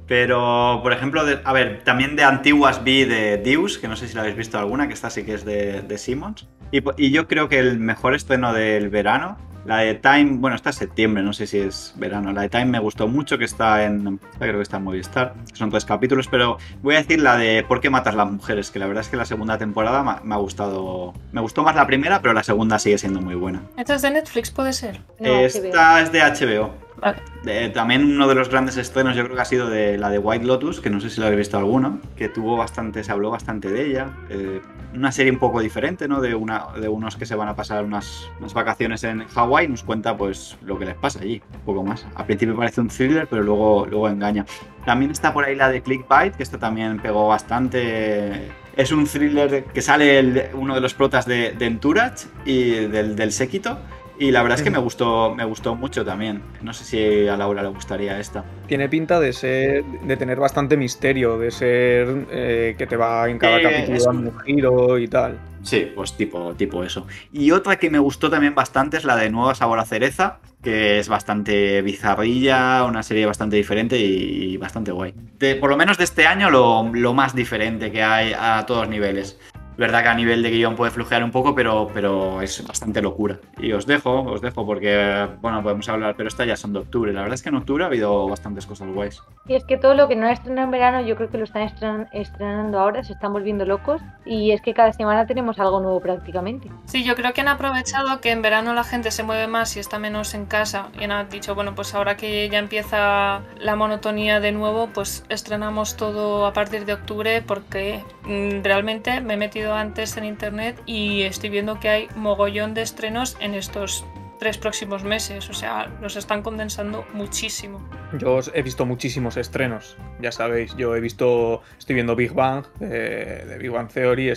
Pero, 0.06 0.80
por 0.82 0.92
ejemplo, 0.92 1.24
de- 1.24 1.40
a 1.44 1.52
ver, 1.52 1.82
también 1.84 2.14
de 2.16 2.24
antiguas 2.24 2.84
vi 2.84 3.04
de 3.04 3.38
Deus, 3.38 3.78
que 3.78 3.88
no 3.88 3.96
sé 3.96 4.06
si 4.08 4.14
la 4.14 4.20
habéis 4.22 4.36
visto 4.36 4.58
alguna, 4.58 4.86
que 4.86 4.94
esta 4.94 5.08
sí 5.10 5.24
que 5.24 5.34
es 5.34 5.44
de, 5.44 5.82
de 5.82 5.98
Simmons. 5.98 6.46
Y, 6.70 7.10
yo 7.10 7.26
creo 7.28 7.48
que 7.48 7.58
el 7.58 7.78
mejor 7.78 8.14
estreno 8.14 8.52
del 8.52 8.90
verano, 8.90 9.38
la 9.64 9.78
de 9.78 9.94
Time, 9.94 10.38
bueno, 10.40 10.56
está 10.56 10.70
en 10.70 10.74
septiembre, 10.74 11.22
no 11.22 11.32
sé 11.32 11.46
si 11.46 11.58
es 11.58 11.94
verano. 11.96 12.32
La 12.32 12.42
de 12.42 12.48
Time 12.50 12.66
me 12.66 12.78
gustó 12.80 13.08
mucho, 13.08 13.38
que 13.38 13.44
está 13.46 13.84
en, 13.84 14.20
esta 14.32 14.38
creo 14.40 14.56
que 14.56 14.62
está 14.62 14.76
en 14.76 14.84
Movistar, 14.84 15.34
que 15.50 15.56
son 15.56 15.70
tres 15.70 15.86
capítulos, 15.86 16.28
pero 16.28 16.58
voy 16.82 16.96
a 16.96 16.98
decir 16.98 17.20
la 17.22 17.38
de 17.38 17.64
¿Por 17.66 17.80
qué 17.80 17.88
matas 17.88 18.14
las 18.14 18.30
mujeres? 18.30 18.70
Que 18.70 18.78
la 18.78 18.86
verdad 18.86 19.02
es 19.02 19.08
que 19.08 19.16
la 19.16 19.24
segunda 19.24 19.56
temporada 19.56 20.02
me, 20.02 20.10
ha- 20.10 20.20
me 20.22 20.34
ha 20.34 20.38
gustado, 20.38 21.14
me 21.32 21.40
gustó 21.40 21.62
más 21.62 21.76
la 21.76 21.86
primera, 21.86 22.20
pero 22.20 22.34
la 22.34 22.42
segunda 22.42 22.78
sigue 22.78 22.98
siendo 22.98 23.22
muy 23.22 23.36
buena. 23.36 23.62
¿Esta 23.78 23.94
es 23.94 24.02
de 24.02 24.10
Netflix, 24.10 24.50
puede 24.50 24.72
ser? 24.74 25.00
No, 25.18 25.30
HBO. 25.30 25.46
Esta 25.46 26.00
es 26.02 26.12
de 26.12 26.20
HBO. 26.20 26.74
Vale. 26.96 27.18
De- 27.42 27.68
también 27.70 28.04
uno 28.04 28.28
de 28.28 28.34
los 28.34 28.48
grandes 28.48 28.76
estrenos 28.76 29.16
yo 29.16 29.24
creo 29.24 29.34
que 29.36 29.42
ha 29.42 29.46
sido 29.46 29.68
la 29.68 30.08
de 30.10 30.18
White 30.18 30.44
Lotus, 30.44 30.80
que 30.80 30.90
no 30.90 31.00
sé 31.00 31.10
si 31.10 31.20
la 31.20 31.26
habéis 31.26 31.38
visto 31.40 31.58
alguno, 31.58 31.98
que 32.16 32.28
tuvo 32.28 32.56
bastante, 32.56 33.02
se 33.02 33.10
habló 33.12 33.30
bastante 33.30 33.70
de 33.70 33.86
ella. 33.86 34.10
Eh, 34.30 34.60
una 34.94 35.10
serie 35.10 35.32
un 35.32 35.38
poco 35.40 35.60
diferente, 35.60 36.06
¿no? 36.06 36.20
De, 36.20 36.34
una, 36.36 36.66
unos 36.88 37.16
que 37.16 37.26
se 37.26 37.34
van 37.34 37.48
a 37.48 37.56
pasar 37.56 37.84
unas, 37.84 38.30
unas 38.38 38.54
vacaciones 38.54 39.02
en 39.02 39.26
Hawái, 39.26 39.66
nos 39.66 39.82
cuenta 39.82 40.16
pues 40.16 40.56
lo 40.62 40.78
que 40.78 40.84
les 40.84 40.94
pasa 40.94 41.18
allí, 41.20 41.42
un 41.54 41.60
poco 41.62 41.82
más. 41.82 42.06
Al 42.14 42.26
principio 42.26 42.56
parece 42.56 42.80
un 42.80 42.88
thriller, 42.88 43.26
pero 43.28 43.42
luego, 43.42 43.86
luego 43.86 44.08
engaña. 44.08 44.46
También 44.86 45.10
está 45.10 45.32
por 45.34 45.44
ahí 45.44 45.56
la 45.56 45.68
de 45.70 45.82
Clickbait, 45.82 46.36
que 46.36 46.44
esto 46.44 46.58
también 46.58 47.00
pegó 47.00 47.26
bastante. 47.26 48.52
Es 48.76 48.92
un 48.92 49.04
thriller 49.06 49.64
que 49.64 49.82
sale 49.82 50.50
uno 50.54 50.74
de 50.74 50.80
los 50.80 50.94
protas 50.94 51.26
de, 51.26 51.52
de 51.52 51.66
Entourage 51.66 52.26
y 52.44 52.70
del, 52.86 53.16
del 53.16 53.32
séquito. 53.32 53.78
Y 54.18 54.30
la 54.30 54.42
verdad 54.42 54.58
es 54.58 54.62
que 54.64 54.70
me 54.70 54.78
gustó, 54.78 55.34
me 55.34 55.44
gustó 55.44 55.74
mucho 55.74 56.04
también. 56.04 56.40
No 56.62 56.72
sé 56.72 56.84
si 56.84 57.26
a 57.28 57.36
Laura 57.36 57.62
le 57.62 57.68
gustaría 57.70 58.20
esta. 58.20 58.44
Tiene 58.68 58.88
pinta 58.88 59.18
de 59.18 59.32
ser. 59.32 59.84
de 59.84 60.16
tener 60.16 60.38
bastante 60.38 60.76
misterio, 60.76 61.36
de 61.38 61.50
ser 61.50 62.26
eh, 62.30 62.74
que 62.78 62.86
te 62.86 62.96
va 62.96 63.28
en 63.28 63.38
cada 63.38 63.58
Eh, 63.58 63.62
capítulo 63.62 63.96
es- 63.96 64.04
dando 64.04 64.30
un 64.30 64.40
giro 64.40 64.98
y 64.98 65.08
tal. 65.08 65.38
Sí, 65.62 65.90
pues 65.94 66.12
tipo, 66.16 66.54
tipo 66.54 66.84
eso. 66.84 67.06
Y 67.32 67.50
otra 67.50 67.76
que 67.76 67.88
me 67.90 67.98
gustó 67.98 68.30
también 68.30 68.54
bastante 68.54 68.98
es 68.98 69.04
la 69.04 69.16
de 69.16 69.30
Nueva 69.30 69.54
Sabor 69.54 69.78
a 69.78 69.84
Cereza, 69.86 70.38
que 70.62 70.98
es 70.98 71.08
bastante 71.08 71.80
bizarrilla, 71.82 72.84
una 72.84 73.02
serie 73.02 73.26
bastante 73.26 73.56
diferente 73.56 73.98
y 73.98 74.56
bastante 74.58 74.92
guay. 74.92 75.14
De, 75.38 75.56
por 75.56 75.70
lo 75.70 75.76
menos 75.76 75.98
de 75.98 76.04
este 76.04 76.26
año, 76.26 76.50
lo, 76.50 76.90
lo 76.92 77.14
más 77.14 77.34
diferente 77.34 77.90
que 77.90 78.02
hay 78.02 78.32
a 78.38 78.64
todos 78.66 78.88
niveles. 78.88 79.38
Verdad 79.76 80.02
que 80.02 80.08
a 80.08 80.14
nivel 80.14 80.42
de 80.42 80.50
guion 80.50 80.76
puede 80.76 80.90
flujear 80.90 81.24
un 81.24 81.30
poco, 81.30 81.54
pero, 81.54 81.88
pero 81.92 82.40
es 82.42 82.64
bastante 82.66 83.02
locura. 83.02 83.38
Y 83.58 83.72
os 83.72 83.86
dejo, 83.86 84.22
os 84.22 84.40
dejo 84.40 84.64
porque, 84.66 85.28
bueno, 85.40 85.62
podemos 85.62 85.88
hablar, 85.88 86.14
pero 86.16 86.28
estas 86.28 86.46
ya 86.46 86.56
son 86.56 86.72
de 86.72 86.80
octubre. 86.80 87.12
La 87.12 87.20
verdad 87.22 87.34
es 87.34 87.42
que 87.42 87.48
en 87.48 87.56
octubre 87.56 87.84
ha 87.84 87.88
habido 87.88 88.28
bastantes 88.28 88.66
cosas 88.66 88.88
guays. 88.88 89.22
Y 89.46 89.54
es 89.54 89.64
que 89.64 89.76
todo 89.76 89.94
lo 89.94 90.08
que 90.08 90.16
no 90.16 90.28
estrenado 90.28 90.64
en 90.66 90.70
verano, 90.70 91.00
yo 91.00 91.16
creo 91.16 91.30
que 91.30 91.38
lo 91.38 91.44
están 91.44 91.62
estren- 91.68 92.08
estrenando 92.12 92.78
ahora, 92.78 93.02
se 93.04 93.12
están 93.14 93.32
volviendo 93.32 93.64
locos. 93.64 94.00
Y 94.24 94.52
es 94.52 94.60
que 94.62 94.74
cada 94.74 94.92
semana 94.92 95.26
tenemos 95.26 95.58
algo 95.58 95.80
nuevo 95.80 96.00
prácticamente. 96.00 96.70
Sí, 96.86 97.04
yo 97.04 97.14
creo 97.14 97.32
que 97.32 97.40
han 97.40 97.48
aprovechado 97.48 98.20
que 98.20 98.30
en 98.30 98.42
verano 98.42 98.74
la 98.74 98.84
gente 98.84 99.10
se 99.10 99.22
mueve 99.22 99.46
más 99.46 99.76
y 99.76 99.80
está 99.80 99.98
menos 99.98 100.34
en 100.34 100.46
casa. 100.46 100.88
Y 101.00 101.04
han 101.04 101.28
dicho, 101.28 101.54
bueno, 101.54 101.74
pues 101.74 101.94
ahora 101.94 102.16
que 102.16 102.48
ya 102.48 102.58
empieza 102.58 103.40
la 103.58 103.76
monotonía 103.76 104.40
de 104.40 104.52
nuevo, 104.52 104.88
pues 104.92 105.24
estrenamos 105.28 105.96
todo 105.96 106.46
a 106.46 106.52
partir 106.52 106.84
de 106.84 106.94
octubre 106.94 107.42
porque 107.42 108.02
mm, 108.24 108.62
realmente 108.62 109.20
me 109.20 109.34
he 109.34 109.36
metido 109.36 109.63
antes 109.72 110.16
en 110.16 110.24
internet 110.24 110.82
y 110.84 111.22
estoy 111.22 111.48
viendo 111.48 111.80
que 111.80 111.88
hay 111.88 112.08
mogollón 112.16 112.74
de 112.74 112.82
estrenos 112.82 113.36
en 113.40 113.54
estos 113.54 114.04
tres 114.38 114.58
próximos 114.58 115.04
meses. 115.04 115.48
O 115.48 115.54
sea, 115.54 115.90
los 116.00 116.16
están 116.16 116.42
condensando 116.42 117.06
muchísimo. 117.14 117.80
Yo 118.18 118.40
he 118.52 118.62
visto 118.62 118.84
muchísimos 118.84 119.36
estrenos, 119.36 119.96
ya 120.20 120.32
sabéis. 120.32 120.76
Yo 120.76 120.94
he 120.94 121.00
visto, 121.00 121.62
estoy 121.78 121.94
viendo 121.94 122.14
Big 122.14 122.32
Bang, 122.32 122.64
eh, 122.80 123.44
de 123.48 123.58
Big 123.58 123.70
Bang 123.70 123.88
Theory. 123.88 124.32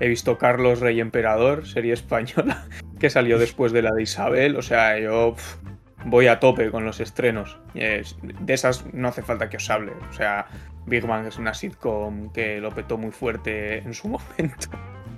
he 0.00 0.08
visto 0.08 0.38
Carlos 0.38 0.80
Rey 0.80 1.00
Emperador, 1.00 1.66
serie 1.66 1.92
española, 1.92 2.66
que 3.00 3.10
salió 3.10 3.38
después 3.38 3.72
de 3.72 3.82
la 3.82 3.90
de 3.90 4.02
Isabel. 4.02 4.56
O 4.56 4.62
sea, 4.62 4.98
yo 4.98 5.34
voy 6.04 6.26
a 6.28 6.40
tope 6.40 6.70
con 6.70 6.84
los 6.84 7.00
estrenos. 7.00 7.58
Es- 7.74 8.16
de 8.22 8.54
esas 8.54 8.84
no 8.92 9.08
hace 9.08 9.22
falta 9.22 9.48
que 9.48 9.56
os 9.58 9.68
hable. 9.70 9.92
O 10.10 10.12
sea, 10.12 10.46
Big 10.86 11.06
Bang 11.06 11.26
es 11.26 11.38
una 11.38 11.54
sitcom 11.54 12.32
que 12.32 12.60
lo 12.60 12.70
petó 12.70 12.96
muy 12.98 13.10
fuerte 13.10 13.78
en 13.78 13.94
su 13.94 14.08
momento. 14.08 14.68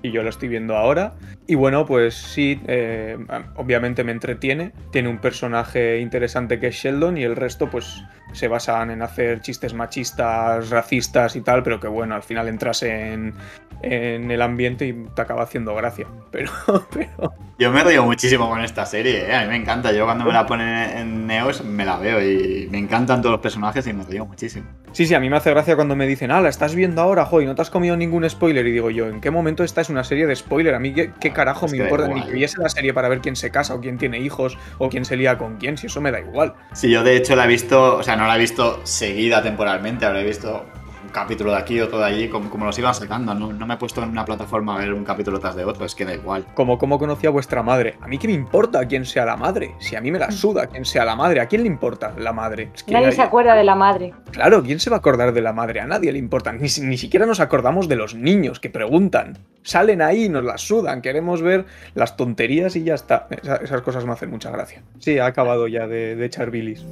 Y 0.03 0.13
yo 0.13 0.23
lo 0.23 0.31
estoy 0.31 0.49
viendo 0.49 0.77
ahora. 0.77 1.13
Y 1.47 1.57
bueno, 1.57 1.85
pues 1.85 2.15
sí, 2.15 2.59
eh, 2.67 3.19
obviamente 3.57 4.03
me 4.03 4.13
entretiene. 4.13 4.73
Tiene 4.93 5.11
un 5.11 5.19
personaje 5.19 5.99
interesante 6.01 6.59
que 6.59 6.69
es 6.69 6.75
Sheldon 6.77 7.19
y 7.19 7.25
el 7.25 7.37
resto 7.37 7.69
pues 7.69 8.03
se 8.33 8.49
basan 8.49 8.91
en 8.91 9.03
hacer 9.03 9.41
chistes 9.41 9.75
machistas, 9.75 10.71
racistas 10.71 11.37
y 11.37 11.41
tal, 11.41 11.63
pero 11.63 11.81
que 11.81 11.89
bueno, 11.89 12.15
al 12.15 12.23
final 12.23 12.49
entras 12.49 12.83
en, 12.83 13.35
en 13.83 14.31
el 14.31 14.43
ambiente 14.43 14.87
y 14.87 14.93
te 15.15 15.23
acaba 15.23 15.43
haciendo 15.43 15.75
gracia. 15.75 16.07
Pero, 16.31 16.53
pero 16.93 17.35
Yo 17.59 17.73
me 17.73 17.83
río 17.83 18.05
muchísimo 18.05 18.49
con 18.49 18.61
esta 18.63 18.87
serie, 18.87 19.29
¿eh? 19.29 19.35
a 19.35 19.43
mí 19.43 19.49
me 19.49 19.57
encanta. 19.57 19.91
Yo 19.91 20.05
cuando 20.05 20.25
me 20.25 20.33
la 20.33 20.47
ponen 20.47 20.69
en 20.97 21.27
Neos 21.27 21.65
me 21.65 21.85
la 21.85 21.99
veo 21.99 22.23
y 22.23 22.69
me 22.71 22.79
encantan 22.79 23.21
todos 23.21 23.33
los 23.33 23.41
personajes 23.41 23.85
y 23.89 23.93
me 23.93 24.05
río 24.05 24.25
muchísimo. 24.27 24.67
sí, 24.93 25.07
sí, 25.07 25.15
a 25.15 25.19
mí 25.19 25.29
me 25.29 25.37
hace 25.37 25.51
gracia 25.51 25.75
cuando 25.75 25.97
me 25.97 26.07
dicen, 26.07 26.31
ah, 26.31 26.41
la 26.41 26.49
estás 26.49 26.77
viendo 26.77 27.03
ahora, 27.03 27.25
joder, 27.25 27.49
no 27.49 27.57
te 27.57 27.63
has 27.63 27.71
comido 27.71 27.97
ningún 27.97 28.31
spoiler. 28.31 28.65
Y 28.65 28.71
digo 28.71 28.91
yo, 28.91 29.09
¿en 29.09 29.21
qué 29.21 29.33
momento 29.33 29.65
esta 29.65 29.81
es 29.81 29.89
una 29.89 30.05
serie 30.05 30.29
de 30.29 30.37
spoiler? 30.37 30.75
A 30.75 30.79
mí 30.79 30.95
qué, 30.95 31.11
qué 31.19 31.33
carajo 31.33 31.67
Es 31.67 31.73
me 31.73 31.79
importa, 31.79 32.07
ni 32.07 32.23
que 32.23 32.33
viese 32.33 32.61
la 32.61 32.69
serie 32.69 32.95
para 32.95 33.09
ver 33.09 33.21
quién 33.21 33.35
se 33.35 33.51
casa 33.51 33.75
o 33.75 33.81
quién 33.81 33.99
tiene 33.99 34.21
hijos 34.21 34.57
o 34.79 34.89
quién 34.89 35.05
se 35.05 35.17
lía 35.17 35.37
con 35.37 35.57
quién, 35.57 35.77
si 35.77 35.89
eso 35.89 36.01
me 36.01 36.13
da 36.13 36.21
igual. 36.21 36.55
Sí, 36.75 36.91
yo 36.91 37.03
de 37.03 37.17
hecho 37.17 37.35
la 37.35 37.47
he 37.47 37.49
visto, 37.49 37.97
o 37.97 38.03
sea, 38.05 38.15
no 38.21 38.27
la 38.27 38.37
he 38.37 38.39
visto 38.39 38.81
seguida 38.85 39.43
temporalmente, 39.43 40.05
habré 40.07 40.25
visto 40.25 40.67
un 41.03 41.09
capítulo 41.11 41.51
de 41.53 41.57
aquí, 41.59 41.81
otro 41.81 41.99
de 41.99 42.05
allí, 42.05 42.29
como, 42.29 42.51
como 42.51 42.67
los 42.67 42.79
iban 42.79 42.95
sacando. 42.95 43.35
No, 43.35 43.53
no 43.53 43.67
me 43.67 43.75
he 43.75 43.77
puesto 43.79 44.03
en 44.03 44.11
una 44.11 44.25
plataforma 44.25 44.77
a 44.77 44.79
ver 44.79 44.93
un 44.93 45.05
capítulo 45.05 45.41
tras 45.41 45.57
de 45.57 45.65
otro, 45.65 45.85
es 45.87 45.95
que 45.95 46.05
da 46.05 46.15
igual. 46.15 46.45
Como 46.55 46.79
cómo 46.79 46.99
conocí 46.99 47.27
a 47.27 47.31
vuestra 47.31 47.63
madre. 47.63 47.97
A 48.01 48.07
mí 48.07 48.19
qué 48.19 48.29
me 48.29 48.35
importa 48.35 48.87
quién 48.87 49.05
sea 49.07 49.25
la 49.25 49.37
madre. 49.37 49.75
Si 49.81 49.97
a 49.97 50.01
mí 50.01 50.13
me 50.13 50.19
la 50.21 50.31
suda 50.31 50.67
quién 50.69 50.85
sea 50.85 51.05
la 51.05 51.17
madre. 51.17 51.41
¿A 51.41 51.47
quién 51.47 51.63
le 51.63 51.67
importa 51.69 52.13
la 52.19 52.33
madre? 52.33 52.71
Es 52.75 52.85
que 52.85 52.93
Nadie 52.93 53.07
hay- 53.07 53.13
se 53.13 53.23
acuerda 53.23 53.55
de 53.57 53.65
la 53.65 53.75
madre. 53.75 54.13
Claro, 54.31 54.63
¿quién 54.63 54.79
se 54.79 54.91
va 54.91 54.97
a 54.97 54.99
acordar 55.01 55.33
de 55.33 55.41
la 55.41 55.53
madre? 55.53 55.81
A 55.81 55.87
nadie 55.87 56.13
le 56.13 56.19
importa. 56.19 56.53
Ni, 56.53 56.69
ni 56.83 56.99
siquiera 56.99 57.27
nos 57.27 57.41
acordamos 57.41 57.89
de 57.89 57.97
los 57.97 58.15
niños 58.15 58.61
que 58.61 58.71
preguntan. 58.71 59.39
Salen 59.63 60.03
ahí, 60.03 60.29
nos 60.29 60.45
las 60.45 60.61
sudan. 60.61 61.01
Queremos 61.03 61.43
ver 61.43 61.65
las 61.95 62.17
tonterías 62.17 62.77
y 62.77 62.85
ya 62.85 62.95
está. 62.95 63.27
Esa- 63.31 63.57
esas 63.57 63.81
cosas 63.83 64.05
me 64.05 64.13
hacen 64.13 64.31
mucha 64.31 64.51
gracia. 64.51 64.83
Sí, 64.99 65.19
ha 65.19 65.27
acabado 65.27 65.67
ya 65.67 65.87
de, 65.89 66.15
de 66.15 66.27
echar 66.27 66.51
bilis. 66.53 66.85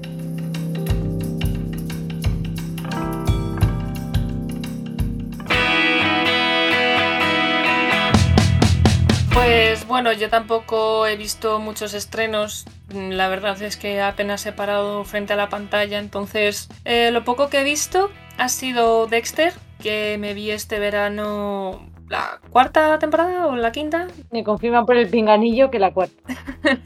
Pues 9.38 9.86
bueno, 9.86 10.12
yo 10.12 10.28
tampoco 10.28 11.06
he 11.06 11.16
visto 11.16 11.60
muchos 11.60 11.94
estrenos. 11.94 12.64
La 12.92 13.28
verdad 13.28 13.62
es 13.62 13.76
que 13.76 14.00
apenas 14.02 14.44
he 14.46 14.52
parado 14.52 15.04
frente 15.04 15.32
a 15.32 15.36
la 15.36 15.48
pantalla. 15.48 16.00
Entonces, 16.00 16.68
eh, 16.84 17.12
lo 17.12 17.22
poco 17.22 17.48
que 17.48 17.60
he 17.60 17.64
visto 17.64 18.10
ha 18.36 18.48
sido 18.48 19.06
Dexter, 19.06 19.52
que 19.80 20.16
me 20.18 20.34
vi 20.34 20.50
este 20.50 20.80
verano 20.80 21.88
la 22.08 22.40
cuarta 22.50 22.98
temporada 22.98 23.46
o 23.46 23.54
la 23.54 23.70
quinta. 23.70 24.08
Me 24.32 24.42
confirman 24.42 24.86
por 24.86 24.96
el 24.96 25.08
pinganillo 25.08 25.70
que 25.70 25.78
la 25.78 25.92
cuarta. 25.92 26.20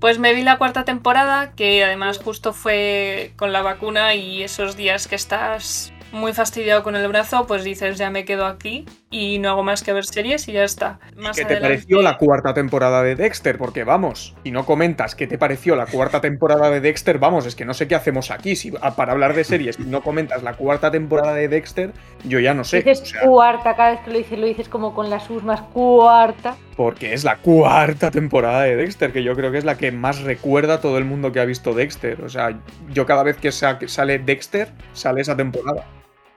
Pues 0.00 0.18
me 0.18 0.34
vi 0.34 0.42
la 0.42 0.58
cuarta 0.58 0.84
temporada, 0.84 1.52
que 1.52 1.84
además 1.84 2.18
justo 2.18 2.52
fue 2.52 3.34
con 3.36 3.52
la 3.52 3.62
vacuna 3.62 4.16
y 4.16 4.42
esos 4.42 4.76
días 4.76 5.06
que 5.06 5.14
estás 5.14 5.92
muy 6.10 6.32
fastidiado 6.32 6.82
con 6.82 6.96
el 6.96 7.06
brazo, 7.06 7.46
pues 7.46 7.62
dices, 7.62 7.98
ya 7.98 8.10
me 8.10 8.24
quedo 8.24 8.46
aquí 8.46 8.84
y 9.12 9.38
no 9.38 9.50
hago 9.50 9.62
más 9.62 9.84
que 9.84 9.92
ver 9.92 10.04
series 10.04 10.48
y 10.48 10.52
ya 10.52 10.64
está. 10.64 10.98
Más 11.16 11.36
¿Qué 11.36 11.44
te 11.44 11.58
pareció 11.58 12.02
la 12.02 12.16
cuarta 12.16 12.54
temporada 12.54 13.02
de 13.02 13.14
Dexter? 13.14 13.58
Porque 13.58 13.84
vamos, 13.84 14.34
si 14.42 14.50
no 14.50 14.64
comentas 14.64 15.14
qué 15.14 15.26
te 15.26 15.38
pareció 15.38 15.76
la 15.76 15.86
cuarta 15.86 16.20
temporada 16.20 16.70
de 16.70 16.80
Dexter, 16.80 17.18
vamos, 17.18 17.46
es 17.46 17.54
que 17.54 17.64
no 17.64 17.74
sé 17.74 17.86
qué 17.86 17.94
hacemos 17.94 18.30
aquí. 18.30 18.56
Si 18.56 18.72
para 18.96 19.12
hablar 19.12 19.34
de 19.34 19.44
series 19.44 19.78
y 19.78 19.84
no 19.84 20.02
comentas 20.02 20.42
la 20.42 20.54
cuarta 20.54 20.90
temporada 20.90 21.34
de 21.34 21.48
Dexter, 21.48 21.92
yo 22.24 22.40
ya 22.40 22.54
no 22.54 22.64
sé. 22.64 22.78
dices 22.78 23.02
o 23.02 23.06
sea, 23.06 23.20
cuarta, 23.20 23.76
cada 23.76 23.90
vez 23.90 24.00
que 24.00 24.10
lo 24.10 24.18
dices, 24.18 24.38
lo 24.38 24.46
dices 24.46 24.68
como 24.68 24.94
con 24.94 25.10
las 25.10 25.30
más 25.30 25.60
cuarta. 25.60 26.56
porque 26.76 27.12
es 27.12 27.22
la 27.22 27.36
cuarta 27.36 28.10
temporada 28.10 28.62
de 28.62 28.76
Dexter, 28.76 29.12
que 29.12 29.22
yo 29.22 29.36
creo 29.36 29.52
que 29.52 29.58
es 29.58 29.64
la 29.64 29.76
que 29.76 29.92
más 29.92 30.22
recuerda 30.22 30.74
a 30.74 30.80
todo 30.80 30.96
el 30.96 31.04
mundo 31.04 31.32
que 31.32 31.40
ha 31.40 31.44
visto 31.44 31.74
Dexter. 31.74 32.22
O 32.22 32.30
sea, 32.30 32.58
yo 32.92 33.04
cada 33.04 33.22
vez 33.22 33.36
que 33.36 33.52
sale 33.52 34.18
Dexter, 34.18 34.72
sale 34.94 35.20
esa 35.20 35.36
temporada. 35.36 35.84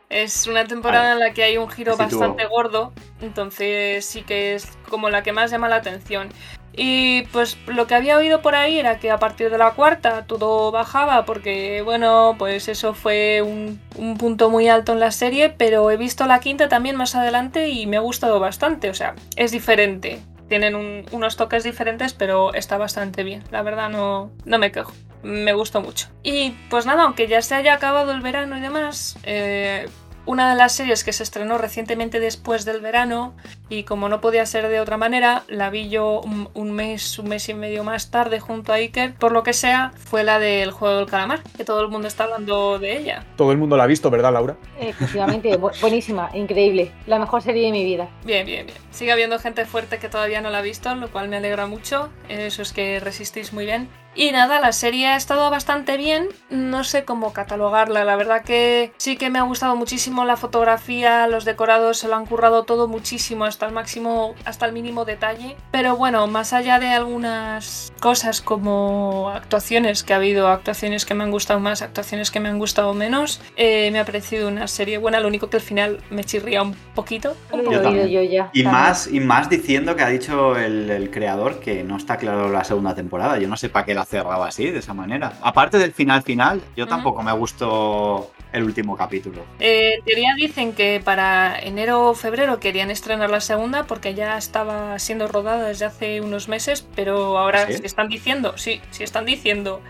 Es 0.09 0.47
una 0.47 0.65
temporada 0.65 1.13
en 1.13 1.19
la 1.19 1.33
que 1.33 1.43
hay 1.43 1.57
un 1.57 1.69
giro 1.69 1.95
bastante 1.97 2.45
gordo, 2.45 2.93
entonces 3.21 4.05
sí 4.05 4.21
que 4.23 4.55
es 4.55 4.67
como 4.89 5.09
la 5.09 5.23
que 5.23 5.31
más 5.33 5.51
llama 5.51 5.67
la 5.67 5.77
atención. 5.77 6.29
Y 6.77 7.23
pues 7.27 7.57
lo 7.67 7.87
que 7.87 7.95
había 7.95 8.17
oído 8.17 8.41
por 8.41 8.53
ahí 8.53 8.77
era 8.79 8.99
que 8.99 9.09
a 9.09 9.17
partir 9.17 9.49
de 9.49 9.57
la 9.57 9.71
cuarta 9.71 10.25
todo 10.27 10.71
bajaba 10.71 11.23
porque 11.25 11.81
bueno, 11.83 12.35
pues 12.37 12.67
eso 12.67 12.93
fue 12.93 13.41
un, 13.41 13.79
un 13.95 14.17
punto 14.17 14.49
muy 14.49 14.67
alto 14.67 14.91
en 14.91 14.99
la 14.99 15.11
serie, 15.11 15.49
pero 15.49 15.89
he 15.89 15.95
visto 15.97 16.25
la 16.25 16.39
quinta 16.41 16.67
también 16.67 16.97
más 16.97 17.15
adelante 17.15 17.69
y 17.69 17.87
me 17.87 17.95
ha 17.97 18.01
gustado 18.01 18.39
bastante, 18.41 18.89
o 18.89 18.93
sea, 18.93 19.15
es 19.37 19.51
diferente. 19.51 20.19
Tienen 20.49 20.75
un- 20.75 21.05
unos 21.11 21.37
toques 21.37 21.63
diferentes, 21.63 22.13
pero 22.13 22.53
está 22.53 22.77
bastante 22.77 23.23
bien. 23.23 23.43
La 23.51 23.63
verdad 23.63 23.89
no, 23.89 24.31
no 24.43 24.59
me 24.59 24.71
quejo. 24.71 24.91
Me 25.25 25.53
gustó 25.53 25.81
mucho. 25.81 26.07
Y 26.23 26.51
pues 26.69 26.85
nada, 26.85 27.03
aunque 27.03 27.27
ya 27.27 27.41
se 27.41 27.55
haya 27.55 27.73
acabado 27.73 28.11
el 28.11 28.21
verano 28.21 28.57
y 28.57 28.61
demás, 28.61 29.17
eh, 29.23 29.89
una 30.27 30.49
de 30.49 30.55
las 30.55 30.73
series 30.73 31.03
que 31.03 31.13
se 31.13 31.21
estrenó 31.23 31.57
recientemente 31.59 32.19
después 32.19 32.65
del 32.65 32.81
verano 32.81 33.35
y 33.69 33.83
como 33.83 34.09
no 34.09 34.21
podía 34.21 34.43
ser 34.47 34.67
de 34.69 34.79
otra 34.79 34.97
manera, 34.97 35.43
la 35.47 35.69
vi 35.69 35.87
yo 35.89 36.21
un, 36.21 36.49
un 36.55 36.71
mes, 36.71 37.17
un 37.19 37.27
mes 37.29 37.47
y 37.49 37.53
medio 37.53 37.83
más 37.83 38.09
tarde 38.09 38.39
junto 38.39 38.71
a 38.71 38.75
Iker, 38.77 39.13
por 39.15 39.31
lo 39.31 39.43
que 39.43 39.53
sea, 39.53 39.91
fue 39.95 40.23
la 40.23 40.39
del 40.39 40.71
juego 40.71 40.97
del 40.97 41.05
calamar, 41.07 41.41
que 41.57 41.63
todo 41.63 41.81
el 41.81 41.89
mundo 41.89 42.07
está 42.07 42.23
hablando 42.25 42.79
de 42.79 42.97
ella. 42.97 43.23
Todo 43.35 43.51
el 43.51 43.57
mundo 43.59 43.77
la 43.77 43.83
ha 43.83 43.87
visto, 43.87 44.09
¿verdad, 44.09 44.33
Laura? 44.33 44.55
Efectivamente, 44.79 45.59
bu- 45.59 45.79
buenísima, 45.79 46.29
increíble. 46.33 46.91
La 47.07 47.19
mejor 47.19 47.41
serie 47.43 47.65
de 47.67 47.71
mi 47.71 47.83
vida. 47.83 48.09
Bien, 48.25 48.45
bien, 48.47 48.65
bien. 48.65 48.77
Sigue 48.91 49.11
habiendo 49.11 49.37
gente 49.39 49.65
fuerte 49.65 49.97
que 49.99 50.09
todavía 50.09 50.41
no 50.41 50.49
la 50.49 50.59
ha 50.59 50.61
visto, 50.63 50.93
lo 50.95 51.09
cual 51.11 51.29
me 51.29 51.37
alegra 51.37 51.67
mucho. 51.67 52.09
Eso 52.29 52.61
es 52.63 52.73
que 52.73 52.99
resistís 52.99 53.53
muy 53.53 53.65
bien. 53.65 53.89
Y 54.15 54.31
nada, 54.31 54.61
la 54.61 54.71
serie 54.71 55.07
ha 55.07 55.17
estado 55.17 55.49
bastante 55.49 55.97
bien. 55.97 56.29
No 56.49 56.85
sé 56.85 57.03
cómo 57.03 57.33
catalogarla. 57.33 58.05
La 58.05 58.15
verdad 58.15 58.43
que 58.43 58.93
sí 58.97 59.17
que 59.17 59.29
me 59.29 59.39
ha 59.39 59.43
gustado 59.43 59.75
muchísimo 59.75 60.23
la 60.23 60.37
fotografía, 60.37 61.27
los 61.27 61.43
decorados, 61.43 61.97
se 61.97 62.07
lo 62.07 62.15
han 62.15 62.25
currado 62.25 62.63
todo 62.63 62.87
muchísimo 62.87 63.43
hasta 63.43 63.65
el 63.65 63.73
máximo, 63.73 64.33
hasta 64.45 64.65
el 64.65 64.71
mínimo 64.71 65.03
detalle. 65.03 65.57
Pero 65.71 65.97
bueno, 65.97 66.27
más 66.27 66.53
allá 66.53 66.79
de 66.79 66.87
algunas 66.87 67.91
cosas 67.99 68.41
como 68.41 69.29
actuaciones, 69.29 70.03
que 70.03 70.13
ha 70.13 70.17
habido 70.17 70.47
actuaciones 70.47 71.05
que 71.05 71.13
me 71.13 71.25
han 71.25 71.31
gustado 71.31 71.59
más, 71.59 71.81
actuaciones 71.81 72.31
que 72.31 72.39
me 72.39 72.47
han 72.47 72.57
gustado 72.57 72.93
menos, 72.93 73.41
eh, 73.57 73.89
me 73.91 73.99
ha 73.99 74.05
parecido 74.05 74.47
una 74.47 74.67
serie 74.67 74.97
buena. 74.97 75.19
Lo 75.19 75.27
único 75.27 75.49
que 75.49 75.57
al 75.57 75.63
final 75.63 76.01
me 76.09 76.23
chirría 76.23 76.61
un 76.61 76.73
poquito. 76.95 77.35
He 77.53 77.63
Yo 77.63 77.81
también. 77.81 78.07
yo 78.07 78.23
ya. 78.23 78.49
Y 78.53 78.63
también. 78.63 78.71
más, 78.71 79.07
y 79.11 79.19
más 79.19 79.49
diciendo 79.49 79.95
que 79.95 80.03
ha 80.03 80.09
dicho 80.09 80.57
el, 80.57 80.89
el 80.89 81.11
creador 81.11 81.59
que 81.59 81.83
no 81.83 81.97
está 81.97 82.17
claro 82.17 82.49
la 82.49 82.63
segunda 82.63 82.95
temporada. 82.95 83.37
Yo 83.37 83.47
no 83.47 83.57
sé 83.57 83.69
para 83.69 83.85
qué 83.85 83.93
la 83.93 84.05
cerraba 84.05 84.47
así, 84.47 84.71
de 84.71 84.79
esa 84.79 84.93
manera. 84.93 85.33
Aparte 85.41 85.77
del 85.77 85.91
final 85.93 86.23
final, 86.23 86.61
yo 86.75 86.87
tampoco 86.87 87.21
me 87.21 87.31
gustó 87.33 88.31
el 88.51 88.63
último 88.63 88.95
capítulo. 88.95 89.43
Eh, 89.59 89.95
en 89.99 90.05
teoría 90.05 90.33
dicen 90.35 90.73
que 90.73 91.01
para 91.03 91.59
enero 91.59 92.09
o 92.09 92.15
febrero 92.15 92.59
querían 92.59 92.89
estrenar 92.89 93.29
la 93.29 93.41
segunda 93.41 93.83
porque 93.83 94.13
ya 94.13 94.37
estaba 94.37 94.97
siendo 94.99 95.27
rodada 95.27 95.67
desde 95.67 95.85
hace 95.85 96.21
unos 96.21 96.47
meses, 96.47 96.87
pero 96.95 97.37
ahora 97.37 97.67
¿Sí? 97.67 97.73
si 97.73 97.85
están 97.85 98.07
diciendo, 98.07 98.57
sí, 98.57 98.81
si 98.91 99.03
están 99.03 99.25
diciendo 99.25 99.81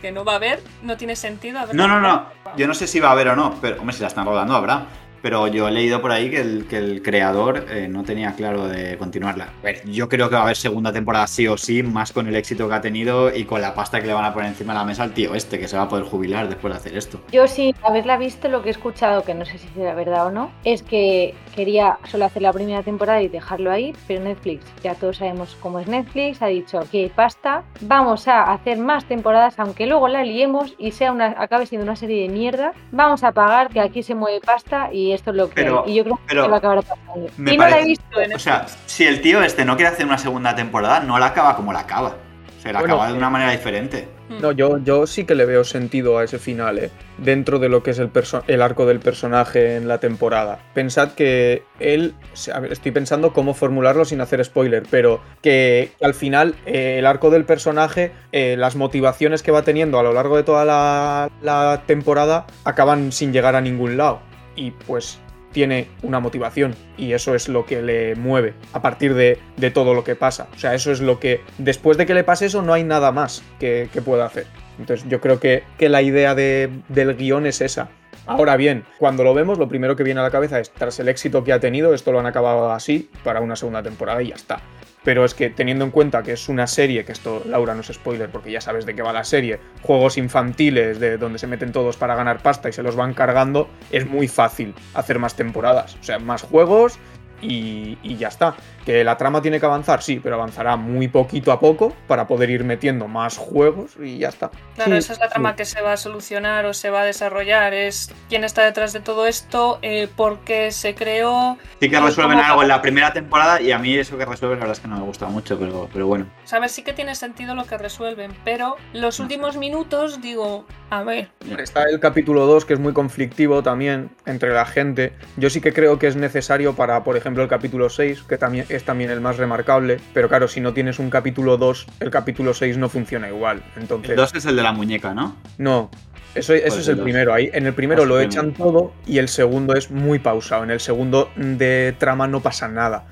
que 0.00 0.12
no 0.12 0.24
va 0.24 0.32
a 0.32 0.36
haber, 0.36 0.60
no 0.82 0.96
tiene 0.96 1.16
sentido 1.16 1.60
No, 1.72 1.88
no, 1.88 2.00
no. 2.00 2.26
Yo 2.56 2.66
no 2.66 2.74
sé 2.74 2.86
si 2.86 3.00
va 3.00 3.08
a 3.08 3.12
haber 3.12 3.28
o 3.28 3.36
no, 3.36 3.58
pero 3.60 3.80
hombre, 3.80 3.94
si 3.94 4.02
la 4.02 4.08
están 4.08 4.26
rodando 4.26 4.54
habrá. 4.54 4.86
Pero 5.24 5.46
yo 5.46 5.66
he 5.68 5.70
leído 5.70 6.02
por 6.02 6.12
ahí 6.12 6.28
que 6.28 6.42
el, 6.42 6.66
que 6.66 6.76
el 6.76 7.00
creador 7.00 7.64
eh, 7.70 7.88
no 7.88 8.04
tenía 8.04 8.34
claro 8.34 8.68
de 8.68 8.98
continuarla. 8.98 9.54
A 9.62 9.64
ver, 9.64 9.80
yo 9.90 10.06
creo 10.06 10.28
que 10.28 10.34
va 10.34 10.42
a 10.42 10.44
haber 10.44 10.56
segunda 10.56 10.92
temporada 10.92 11.26
sí 11.26 11.48
o 11.48 11.56
sí, 11.56 11.82
más 11.82 12.12
con 12.12 12.28
el 12.28 12.36
éxito 12.36 12.68
que 12.68 12.74
ha 12.74 12.82
tenido 12.82 13.34
y 13.34 13.44
con 13.44 13.62
la 13.62 13.74
pasta 13.74 14.02
que 14.02 14.06
le 14.06 14.12
van 14.12 14.26
a 14.26 14.34
poner 14.34 14.50
encima 14.50 14.74
de 14.74 14.80
la 14.80 14.84
mesa 14.84 15.02
al 15.02 15.14
tío 15.14 15.34
este, 15.34 15.58
que 15.58 15.66
se 15.66 15.78
va 15.78 15.84
a 15.84 15.88
poder 15.88 16.04
jubilar 16.04 16.50
después 16.50 16.74
de 16.74 16.78
hacer 16.78 16.98
esto. 16.98 17.20
Yo 17.32 17.46
sin 17.46 17.74
haberla 17.82 18.18
visto, 18.18 18.50
lo 18.50 18.60
que 18.60 18.68
he 18.68 18.72
escuchado, 18.72 19.24
que 19.24 19.32
no 19.32 19.46
sé 19.46 19.56
si 19.56 19.66
será 19.68 19.94
verdad 19.94 20.26
o 20.26 20.30
no, 20.30 20.50
es 20.62 20.82
que 20.82 21.34
quería 21.56 21.96
solo 22.06 22.26
hacer 22.26 22.42
la 22.42 22.52
primera 22.52 22.82
temporada 22.82 23.22
y 23.22 23.28
dejarlo 23.28 23.72
ahí, 23.72 23.94
pero 24.06 24.22
Netflix, 24.22 24.66
ya 24.82 24.94
todos 24.94 25.16
sabemos 25.16 25.56
cómo 25.58 25.80
es 25.80 25.86
Netflix, 25.86 26.42
ha 26.42 26.48
dicho 26.48 26.80
que 26.92 27.10
pasta, 27.16 27.62
vamos 27.80 28.28
a 28.28 28.52
hacer 28.52 28.76
más 28.76 29.06
temporadas, 29.06 29.58
aunque 29.58 29.86
luego 29.86 30.06
la 30.08 30.22
liemos 30.22 30.74
y 30.76 30.90
sea 30.90 31.12
una, 31.12 31.34
acabe 31.38 31.64
siendo 31.64 31.86
una 31.86 31.96
serie 31.96 32.24
de 32.24 32.28
mierda, 32.28 32.72
vamos 32.92 33.24
a 33.24 33.32
pagar 33.32 33.70
que 33.70 33.80
aquí 33.80 34.02
se 34.02 34.14
mueve 34.14 34.42
pasta 34.42 34.92
y 34.92 35.13
esto 35.14 35.30
es 35.30 35.36
lo 35.36 35.48
que 35.48 35.54
Pero- 35.54 35.84
hay. 35.84 35.92
Y 35.92 35.94
yo 35.96 36.04
creo 36.04 36.20
pero 36.26 36.42
que 36.44 36.48
va 36.48 36.54
a 36.56 36.58
acabar 36.58 36.82
pasando. 36.82 37.30
me 37.36 37.54
Y 37.54 37.56
no 37.56 37.62
la 37.62 37.68
he 37.68 37.72
parece- 37.72 37.88
visto. 37.88 38.20
En 38.20 38.34
O 38.34 38.38
sea, 38.38 38.66
si 38.86 39.04
el 39.06 39.20
tío 39.20 39.42
este 39.42 39.64
no 39.64 39.76
quiere 39.76 39.90
hacer 39.92 40.06
una 40.06 40.18
segunda 40.18 40.54
temporada, 40.54 41.00
no 41.00 41.18
la 41.18 41.26
acaba 41.26 41.56
como 41.56 41.72
la 41.72 41.80
acaba. 41.80 42.16
Se 42.62 42.72
la 42.72 42.78
Bueno, 42.80 42.94
acaba 42.94 43.08
de 43.08 43.14
eh, 43.14 43.18
una 43.18 43.28
manera 43.28 43.50
diferente. 43.50 44.08
Mm. 44.30 44.40
No, 44.40 44.52
yo, 44.52 44.78
yo 44.78 45.06
sí 45.06 45.24
que 45.24 45.34
le 45.34 45.44
veo 45.44 45.64
sentido 45.64 46.16
a 46.16 46.24
ese 46.24 46.38
final, 46.38 46.78
¿eh? 46.78 46.90
dentro 47.18 47.58
de 47.58 47.68
lo 47.68 47.82
que 47.82 47.90
es 47.90 47.98
el, 47.98 48.10
el 48.46 48.62
arco 48.62 48.86
del 48.86 49.00
personaje 49.00 49.76
en 49.76 49.86
la 49.86 49.98
temporada. 50.00 50.60
Pensad 50.72 51.12
que 51.12 51.62
él, 51.78 52.14
ver, 52.60 52.72
estoy 52.72 52.90
pensando 52.90 53.34
cómo 53.34 53.52
formularlo 53.52 54.06
sin 54.06 54.22
hacer 54.22 54.42
spoiler, 54.42 54.82
pero 54.90 55.20
que 55.42 55.92
al 56.02 56.14
final 56.14 56.54
eh, 56.64 56.96
el 56.98 57.04
arco 57.06 57.28
del 57.28 57.44
personaje, 57.44 58.12
eh, 58.32 58.56
las 58.58 58.76
motivaciones 58.76 59.42
que 59.42 59.52
va 59.52 59.60
teniendo 59.60 59.98
a 59.98 60.02
lo 60.02 60.14
largo 60.14 60.38
de 60.38 60.42
toda 60.42 60.64
la, 60.64 61.30
la 61.42 61.82
temporada 61.86 62.46
acaban 62.64 63.12
sin 63.12 63.30
llegar 63.34 63.56
a 63.56 63.60
ningún 63.60 63.98
lado. 63.98 64.20
Y 64.56 64.70
pues 64.70 65.18
tiene 65.52 65.86
una 66.02 66.18
motivación 66.18 66.74
y 66.98 67.12
eso 67.12 67.34
es 67.34 67.48
lo 67.48 67.64
que 67.64 67.80
le 67.80 68.16
mueve 68.16 68.54
a 68.72 68.82
partir 68.82 69.14
de, 69.14 69.38
de 69.56 69.70
todo 69.70 69.94
lo 69.94 70.02
que 70.02 70.16
pasa. 70.16 70.48
O 70.54 70.58
sea, 70.58 70.74
eso 70.74 70.90
es 70.90 71.00
lo 71.00 71.20
que 71.20 71.42
después 71.58 71.96
de 71.96 72.06
que 72.06 72.14
le 72.14 72.24
pase 72.24 72.46
eso 72.46 72.60
no 72.62 72.72
hay 72.72 72.82
nada 72.82 73.12
más 73.12 73.42
que, 73.60 73.88
que 73.92 74.02
pueda 74.02 74.24
hacer. 74.26 74.46
Entonces 74.80 75.08
yo 75.08 75.20
creo 75.20 75.38
que, 75.38 75.62
que 75.78 75.88
la 75.88 76.02
idea 76.02 76.34
de- 76.34 76.70
del 76.88 77.14
guion 77.16 77.46
es 77.46 77.60
esa. 77.60 77.88
Ahora 78.26 78.56
bien, 78.56 78.84
cuando 78.98 79.22
lo 79.22 79.34
vemos, 79.34 79.58
lo 79.58 79.68
primero 79.68 79.94
que 79.96 80.02
viene 80.02 80.18
a 80.18 80.22
la 80.24 80.30
cabeza 80.30 80.58
es, 80.58 80.70
tras 80.72 80.98
el 80.98 81.08
éxito 81.08 81.44
que 81.44 81.52
ha 81.52 81.60
tenido, 81.60 81.94
esto 81.94 82.10
lo 82.10 82.18
han 82.18 82.26
acabado 82.26 82.72
así 82.72 83.10
para 83.22 83.40
una 83.40 83.54
segunda 83.54 83.82
temporada 83.82 84.22
y 84.22 84.28
ya 84.28 84.34
está. 84.34 84.60
Pero 85.04 85.24
es 85.24 85.34
que 85.34 85.50
teniendo 85.50 85.84
en 85.84 85.90
cuenta 85.90 86.22
que 86.22 86.32
es 86.32 86.48
una 86.48 86.66
serie, 86.66 87.04
que 87.04 87.12
esto, 87.12 87.42
Laura, 87.46 87.74
no 87.74 87.82
es 87.82 87.88
spoiler 87.88 88.30
porque 88.30 88.50
ya 88.50 88.60
sabes 88.60 88.86
de 88.86 88.94
qué 88.94 89.02
va 89.02 89.12
la 89.12 89.24
serie, 89.24 89.60
juegos 89.82 90.16
infantiles 90.16 90.98
de 90.98 91.18
donde 91.18 91.38
se 91.38 91.46
meten 91.46 91.72
todos 91.72 91.96
para 91.96 92.16
ganar 92.16 92.42
pasta 92.42 92.68
y 92.68 92.72
se 92.72 92.82
los 92.82 92.96
van 92.96 93.14
cargando, 93.14 93.68
es 93.90 94.06
muy 94.06 94.28
fácil 94.28 94.74
hacer 94.94 95.18
más 95.18 95.36
temporadas. 95.36 95.96
O 96.00 96.04
sea, 96.04 96.18
más 96.18 96.42
juegos 96.42 96.98
y, 97.42 97.98
y 98.02 98.16
ya 98.16 98.28
está. 98.28 98.56
Que 98.84 99.02
la 99.04 99.16
trama 99.16 99.40
tiene 99.40 99.58
que 99.60 99.66
avanzar, 99.66 100.02
sí, 100.02 100.20
pero 100.22 100.36
avanzará 100.36 100.76
muy 100.76 101.08
poquito 101.08 101.52
a 101.52 101.60
poco 101.60 101.94
para 102.06 102.26
poder 102.26 102.50
ir 102.50 102.64
metiendo 102.64 103.08
más 103.08 103.36
juegos 103.38 103.92
y 104.02 104.18
ya 104.18 104.28
está. 104.28 104.50
Claro, 104.74 104.92
Sí, 104.92 104.98
esa 104.98 105.12
es 105.14 105.18
la 105.20 105.28
trama 105.28 105.50
sí. 105.50 105.56
que 105.56 105.64
se 105.64 105.80
va 105.80 105.92
a 105.94 105.96
solucionar 105.96 106.66
o 106.66 106.74
se 106.74 106.90
va 106.90 107.02
a 107.02 107.04
desarrollar. 107.04 107.72
Es 107.74 108.12
quién 108.28 108.44
está 108.44 108.62
detrás 108.62 108.92
de 108.92 109.00
todo 109.00 109.26
esto, 109.26 109.78
eh, 109.82 110.08
por 110.14 110.40
qué 110.40 110.70
se 110.70 110.94
creó. 110.94 111.56
Sí 111.80 111.88
que 111.88 111.98
resuelven 112.00 112.38
algo 112.38 112.62
en 112.62 112.68
la 112.68 112.82
primera 112.82 113.12
temporada 113.12 113.60
y 113.60 113.72
a 113.72 113.78
mí 113.78 113.94
eso 113.96 114.18
que 114.18 114.24
resuelven 114.24 114.58
la 114.58 114.66
verdad 114.66 114.76
es 114.76 114.80
que 114.80 114.88
no 114.88 114.96
me 114.98 115.04
gusta 115.04 115.26
mucho, 115.26 115.58
pero, 115.58 115.88
pero 115.92 116.06
bueno. 116.06 116.26
Sabes, 116.44 116.72
sí 116.72 116.82
que 116.82 116.92
tiene 116.92 117.14
sentido 117.14 117.54
lo 117.54 117.64
que 117.64 117.78
resuelven, 117.78 118.32
pero 118.44 118.76
los 118.92 119.18
últimos 119.20 119.56
minutos 119.56 120.20
digo, 120.20 120.66
a 120.90 121.02
ver, 121.02 121.28
Está 121.58 121.84
el 121.84 122.00
capítulo 122.00 122.46
2, 122.46 122.64
que 122.64 122.74
es 122.74 122.80
muy 122.80 122.92
conflictivo 122.92 123.62
también 123.62 124.10
entre 124.26 124.50
la 124.52 124.66
gente. 124.66 125.12
Yo 125.36 125.50
sí 125.50 125.60
que 125.60 125.72
creo 125.72 125.98
que 125.98 126.06
es 126.06 126.16
necesario 126.16 126.74
para, 126.74 127.02
por 127.04 127.16
ejemplo, 127.16 127.42
el 127.42 127.48
capítulo 127.48 127.88
6, 127.88 128.22
que 128.24 128.38
también 128.38 128.66
es 128.76 128.84
también 128.84 129.10
el 129.10 129.20
más 129.20 129.36
remarcable. 129.36 129.98
Pero 130.12 130.28
claro, 130.28 130.48
si 130.48 130.60
no 130.60 130.72
tienes 130.72 130.98
un 130.98 131.10
capítulo 131.10 131.56
2, 131.56 131.86
el 132.00 132.10
capítulo 132.10 132.54
6 132.54 132.78
no 132.78 132.88
funciona 132.88 133.28
igual. 133.28 133.62
Entonces, 133.76 134.10
El 134.10 134.16
2 134.16 134.34
es 134.34 134.44
el 134.46 134.56
de 134.56 134.62
la 134.62 134.72
muñeca, 134.72 135.14
¿no? 135.14 135.36
no. 135.58 135.90
Eso, 136.34 136.52
eso 136.52 136.66
¿Cuál 136.66 136.80
es 136.80 136.88
el 136.88 136.96
dos? 136.96 137.04
primero. 137.04 137.32
Ahí, 137.32 137.48
en 137.52 137.64
el 137.66 137.74
primero 137.74 138.04
lo 138.04 138.18
echan 138.18 138.52
todo 138.54 138.92
y 139.06 139.18
el 139.18 139.28
segundo 139.28 139.74
es 139.74 139.92
muy 139.92 140.18
pausado. 140.18 140.64
En 140.64 140.72
el 140.72 140.80
segundo 140.80 141.30
de 141.36 141.94
trama 141.96 142.26
no 142.26 142.40
pasa 142.40 142.66
nada. 142.66 143.04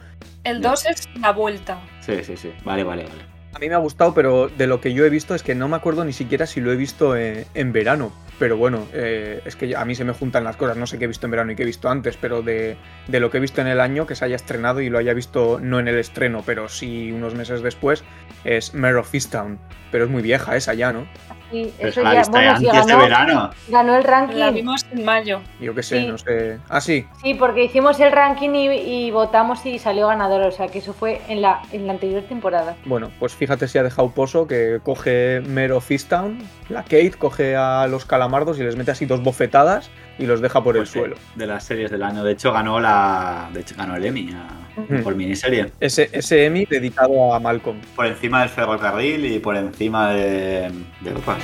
el 0.42 0.60
Ya. 0.60 0.70
2 0.70 0.86
es 0.86 1.08
la 1.20 1.30
vuelta. 1.30 1.78
Sí, 2.00 2.24
sí, 2.24 2.36
sí. 2.36 2.52
Vale, 2.64 2.82
vale, 2.82 3.04
vale. 3.04 3.31
A 3.54 3.58
mí 3.58 3.68
me 3.68 3.74
ha 3.74 3.78
gustado, 3.78 4.14
pero 4.14 4.48
de 4.48 4.66
lo 4.66 4.80
que 4.80 4.94
yo 4.94 5.04
he 5.04 5.10
visto 5.10 5.34
es 5.34 5.42
que 5.42 5.54
no 5.54 5.68
me 5.68 5.76
acuerdo 5.76 6.04
ni 6.04 6.12
siquiera 6.12 6.46
si 6.46 6.60
lo 6.60 6.72
he 6.72 6.76
visto 6.76 7.16
en, 7.16 7.44
en 7.54 7.72
verano. 7.72 8.12
pero 8.38 8.56
bueno, 8.56 8.88
eh, 8.92 9.40
es 9.44 9.54
que 9.54 9.76
a 9.76 9.84
mí 9.84 9.94
se 9.94 10.04
me 10.04 10.12
juntan 10.12 10.42
las 10.42 10.56
cosas, 10.56 10.76
no 10.76 10.86
sé 10.88 10.98
qué 10.98 11.04
he 11.04 11.06
visto 11.06 11.26
en 11.26 11.30
verano 11.30 11.52
y 11.52 11.54
qué 11.54 11.62
he 11.62 11.66
visto 11.66 11.88
antes, 11.88 12.16
pero 12.16 12.42
de, 12.42 12.76
de 13.06 13.20
lo 13.20 13.30
que 13.30 13.36
he 13.36 13.40
visto 13.40 13.60
en 13.60 13.68
el 13.68 13.78
año, 13.78 14.04
que 14.04 14.16
se 14.16 14.24
haya 14.24 14.34
estrenado 14.34 14.80
y 14.80 14.90
lo 14.90 14.98
haya 14.98 15.14
visto 15.14 15.60
no 15.62 15.78
en 15.78 15.86
el 15.86 15.96
estreno, 15.96 16.42
pero 16.44 16.68
sí 16.68 17.12
unos 17.12 17.34
meses 17.34 17.62
después, 17.62 18.02
es 18.42 18.74
Mare 18.74 18.96
of 18.96 19.14
Easttown, 19.14 19.60
pero 19.92 20.04
es 20.06 20.10
muy 20.10 20.22
vieja 20.22 20.56
esa 20.56 20.74
ya, 20.74 20.92
¿no? 20.92 21.06
Sí, 21.52 21.70
Pero 21.76 21.88
eso 21.90 22.00
es 22.00 22.04
la 22.06 22.14
ya, 22.14 22.30
bueno, 22.30 22.58
de 22.60 22.66
ganó, 22.66 22.98
verano. 23.02 23.50
ganó 23.68 23.96
el 23.96 24.02
La 24.04 24.08
ranking. 24.10 24.54
vimos 24.54 24.86
en 24.90 25.04
mayo. 25.04 25.42
Yo 25.60 25.74
qué 25.74 25.82
sé, 25.82 26.00
Sí. 26.00 26.06
no 26.06 26.16
sé. 26.16 26.58
Ah, 26.70 26.80
sí, 26.80 27.06
Sí, 27.22 27.34
porque 27.34 27.64
hicimos 27.64 28.00
el 28.00 28.10
ranking 28.10 28.50
y, 28.54 28.68
y 28.70 29.10
votamos 29.10 29.64
y 29.66 29.78
salió 29.78 30.06
ganador, 30.08 30.40
o 30.46 30.50
sea 30.50 30.68
que 30.68 30.78
eso 30.78 30.94
fue 30.94 31.20
en 31.28 31.42
la, 31.42 31.60
en 31.70 31.86
la 31.86 31.92
anterior 31.92 32.22
temporada. 32.22 32.74
Bueno, 32.86 33.10
pues 33.18 33.34
fíjate 33.34 33.68
si 33.68 33.76
ha 33.76 33.82
dejado 33.82 34.08
pozo 34.12 34.46
que 34.46 34.80
coge 34.82 35.42
Mare 35.46 35.72
of 35.72 35.90
Easttown, 35.90 36.38
la 36.70 36.84
Kate 36.84 37.12
coge 37.18 37.54
a 37.54 37.86
los 37.86 38.06
calamardos 38.06 38.58
y 38.58 38.62
les 38.62 38.74
mete 38.76 38.92
así 38.92 39.04
dos 39.04 39.22
bofetadas 39.22 39.90
y 40.22 40.26
los 40.26 40.40
deja 40.40 40.62
por 40.62 40.76
el 40.76 40.86
sí, 40.86 40.98
suelo. 40.98 41.16
De 41.34 41.46
las 41.46 41.64
series 41.64 41.90
del 41.90 42.02
año. 42.02 42.22
De 42.22 42.32
hecho, 42.32 42.52
ganó 42.52 42.78
la. 42.78 43.48
De 43.52 43.60
hecho, 43.60 43.74
ganó 43.76 43.96
el 43.96 44.04
Emmy 44.04 44.30
a- 44.32 45.02
por 45.02 45.14
miniserie. 45.14 45.70
Ese, 45.80 46.08
ese 46.12 46.46
Emmy 46.46 46.64
dedicado 46.64 47.34
a 47.34 47.40
Malcolm. 47.40 47.78
Por 47.96 48.06
encima 48.06 48.40
del 48.40 48.48
ferrocarril 48.48 49.24
y 49.26 49.38
por 49.38 49.56
encima 49.56 50.10
de. 50.12 50.70
de 51.00 51.10
Opas. 51.14 51.42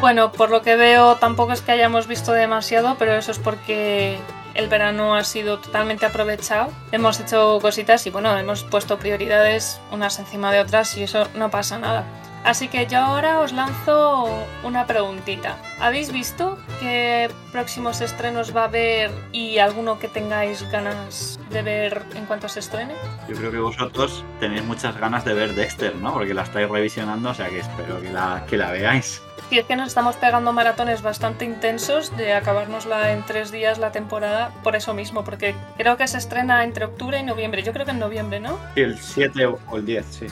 Bueno, 0.00 0.32
por 0.32 0.50
lo 0.50 0.60
que 0.60 0.76
veo 0.76 1.16
tampoco 1.16 1.52
es 1.52 1.62
que 1.62 1.72
hayamos 1.72 2.06
visto 2.06 2.32
demasiado, 2.32 2.96
pero 2.98 3.12
eso 3.14 3.30
es 3.30 3.38
porque 3.38 4.18
el 4.54 4.68
verano 4.68 5.14
ha 5.14 5.24
sido 5.24 5.58
totalmente 5.58 6.06
aprovechado. 6.06 6.70
Hemos 6.92 7.20
hecho 7.20 7.58
cositas 7.60 8.06
y 8.06 8.10
bueno, 8.10 8.36
hemos 8.38 8.64
puesto 8.64 8.98
prioridades 8.98 9.80
unas 9.90 10.18
encima 10.18 10.52
de 10.52 10.60
otras 10.60 10.96
y 10.96 11.02
eso 11.02 11.28
no 11.34 11.50
pasa 11.50 11.78
nada. 11.78 12.04
Así 12.44 12.68
que 12.68 12.86
yo 12.86 12.98
ahora 12.98 13.40
os 13.40 13.52
lanzo 13.54 14.28
una 14.64 14.86
preguntita. 14.86 15.56
¿Habéis 15.80 16.12
visto 16.12 16.58
qué 16.78 17.30
próximos 17.52 18.02
estrenos 18.02 18.54
va 18.54 18.62
a 18.62 18.64
haber 18.64 19.10
y 19.32 19.58
alguno 19.58 19.98
que 19.98 20.08
tengáis 20.08 20.62
ganas 20.70 21.40
de 21.48 21.62
ver 21.62 22.02
en 22.14 22.26
cuanto 22.26 22.50
se 22.50 22.60
estrene? 22.60 22.94
Yo 23.30 23.36
creo 23.36 23.50
que 23.50 23.58
vosotros 23.58 24.22
tenéis 24.40 24.62
muchas 24.62 24.94
ganas 24.98 25.24
de 25.24 25.32
ver 25.32 25.54
Dexter, 25.54 25.96
¿no? 25.96 26.12
Porque 26.12 26.34
la 26.34 26.42
estáis 26.42 26.68
revisionando, 26.68 27.30
o 27.30 27.34
sea 27.34 27.48
que 27.48 27.60
espero 27.60 28.02
que 28.02 28.10
la, 28.10 28.44
que 28.46 28.58
la 28.58 28.70
veáis. 28.72 29.22
Y 29.54 29.58
es 29.58 29.66
que 29.66 29.76
nos 29.76 29.86
estamos 29.86 30.16
pegando 30.16 30.52
maratones 30.52 31.00
bastante 31.00 31.44
intensos 31.44 32.16
de 32.16 32.32
acabárnosla 32.32 33.12
en 33.12 33.24
tres 33.24 33.52
días 33.52 33.78
la 33.78 33.92
temporada 33.92 34.50
por 34.64 34.74
eso 34.74 34.94
mismo, 34.94 35.22
porque 35.22 35.54
creo 35.76 35.96
que 35.96 36.08
se 36.08 36.18
estrena 36.18 36.64
entre 36.64 36.86
octubre 36.86 37.20
y 37.20 37.22
noviembre. 37.22 37.62
Yo 37.62 37.72
creo 37.72 37.84
que 37.84 37.92
en 37.92 38.00
noviembre, 38.00 38.40
¿no? 38.40 38.58
Sí, 38.74 38.80
el 38.80 38.98
7 38.98 39.46
o 39.46 39.76
el 39.76 39.86
10, 39.86 40.06
sí. 40.06 40.26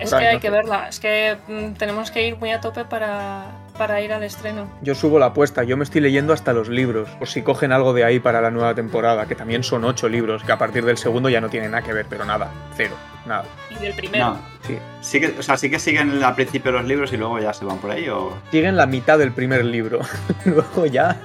Es 0.00 0.14
que 0.14 0.26
hay 0.26 0.38
que 0.38 0.48
verla, 0.48 0.88
es 0.88 1.00
que 1.00 1.36
mm, 1.48 1.74
tenemos 1.74 2.10
que 2.10 2.26
ir 2.26 2.38
muy 2.38 2.50
a 2.50 2.62
tope 2.62 2.86
para, 2.86 3.44
para 3.76 4.00
ir 4.00 4.12
al 4.12 4.22
estreno. 4.22 4.68
Yo 4.82 4.94
subo 4.94 5.18
la 5.18 5.26
apuesta, 5.26 5.62
yo 5.64 5.76
me 5.76 5.84
estoy 5.84 6.00
leyendo 6.00 6.32
hasta 6.32 6.52
los 6.52 6.68
libros, 6.68 7.08
por 7.18 7.28
si 7.28 7.42
cogen 7.42 7.72
algo 7.72 7.92
de 7.92 8.04
ahí 8.04 8.20
para 8.20 8.40
la 8.40 8.50
nueva 8.50 8.74
temporada, 8.74 9.26
que 9.26 9.34
también 9.34 9.62
son 9.62 9.84
ocho 9.84 10.08
libros, 10.08 10.42
que 10.44 10.52
a 10.52 10.58
partir 10.58 10.84
del 10.84 10.98
segundo 10.98 11.28
ya 11.28 11.40
no 11.40 11.48
tienen 11.48 11.70
nada 11.72 11.82
que 11.82 11.92
ver, 11.92 12.06
pero 12.08 12.24
nada, 12.24 12.50
cero, 12.76 12.94
nada. 13.26 13.44
Y 13.70 13.74
del 13.82 13.94
primero. 13.94 14.26
No, 14.30 14.52
Sí. 14.66 14.78
sí 15.00 15.20
que, 15.20 15.34
o 15.38 15.42
sea, 15.42 15.56
sí 15.56 15.68
que 15.70 15.78
siguen 15.80 16.22
al 16.22 16.34
principio 16.36 16.70
los 16.70 16.84
libros 16.84 17.12
y 17.12 17.16
luego 17.16 17.38
ya 17.40 17.52
se 17.52 17.64
van 17.64 17.78
por 17.78 17.90
ahí 17.90 18.08
o. 18.08 18.32
Siguen 18.52 18.76
la 18.76 18.86
mitad 18.86 19.18
del 19.18 19.32
primer 19.32 19.64
libro, 19.64 20.00
luego 20.44 20.86
ya 20.86 21.16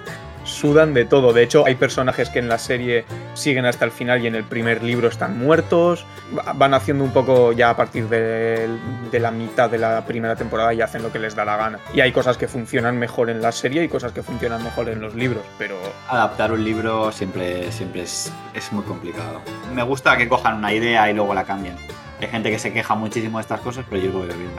sudan 0.48 0.94
de 0.94 1.06
todo. 1.06 1.34
De 1.34 1.44
hecho, 1.44 1.66
hay 1.66 1.76
personajes 1.76 2.30
que 2.30 2.40
en 2.40 2.48
la 2.50 2.58
serie 2.58 3.06
siguen 3.36 3.66
hasta 3.66 3.86
el 3.86 3.92
final 3.92 4.22
y 4.24 4.28
en 4.28 4.36
el 4.36 4.44
primer 4.44 4.82
libro 4.84 5.08
están 5.08 5.38
muertos. 5.38 6.06
Va- 6.38 6.54
Van 6.54 6.74
haciendo 6.74 7.04
un 7.04 7.12
poco 7.12 7.52
ya 7.52 7.70
a 7.70 7.76
partir 7.78 8.08
de, 8.10 8.68
la 9.12 9.32
mitad 9.32 9.70
de 9.70 9.78
la 9.78 10.06
primera 10.06 10.36
temporada 10.36 10.74
y 10.74 10.82
hacen 10.82 11.04
lo 11.04 11.12
que 11.12 11.20
les 11.20 11.36
da 11.36 11.46
la 11.46 11.58
gana. 11.58 11.80
Y 11.94 12.02
hay 12.02 12.12
cosas 12.12 12.38
que 12.38 12.48
funcionan 12.48 12.98
mejor 12.98 13.30
en 13.30 13.42
la 13.42 13.52
serie 13.52 13.84
y 13.84 13.88
cosas 13.88 14.12
que 14.12 14.24
funcionan 14.24 14.64
mejor 14.64 14.90
en 14.90 15.02
los 15.02 15.14
libros, 15.16 15.44
pero 15.58 15.76
Adaptar 16.10 16.52
un 16.52 16.64
libro 16.64 17.12
siempre, 17.12 17.72
siempre 17.72 18.04
es, 18.04 18.32
es 18.54 18.72
muy 18.72 18.84
complicado. 18.84 19.42
Me 19.74 19.84
gusta 19.84 20.18
que 20.18 20.28
cojan 20.28 20.56
una 20.58 20.74
idea 20.74 21.10
y 21.10 21.14
luego 21.14 21.34
la 21.34 21.44
cambien. 21.44 21.76
Hay 22.20 22.28
gente 22.28 22.50
que 22.50 22.58
se 22.60 22.74
queja 22.74 22.96
muchísimo 22.96 23.38
de 23.38 23.42
estas 23.44 23.60
cosas, 23.62 23.86
pero 23.90 24.02
yo 24.02 24.12
lo 24.12 24.20
veo 24.22 24.36
bien. 24.38 24.50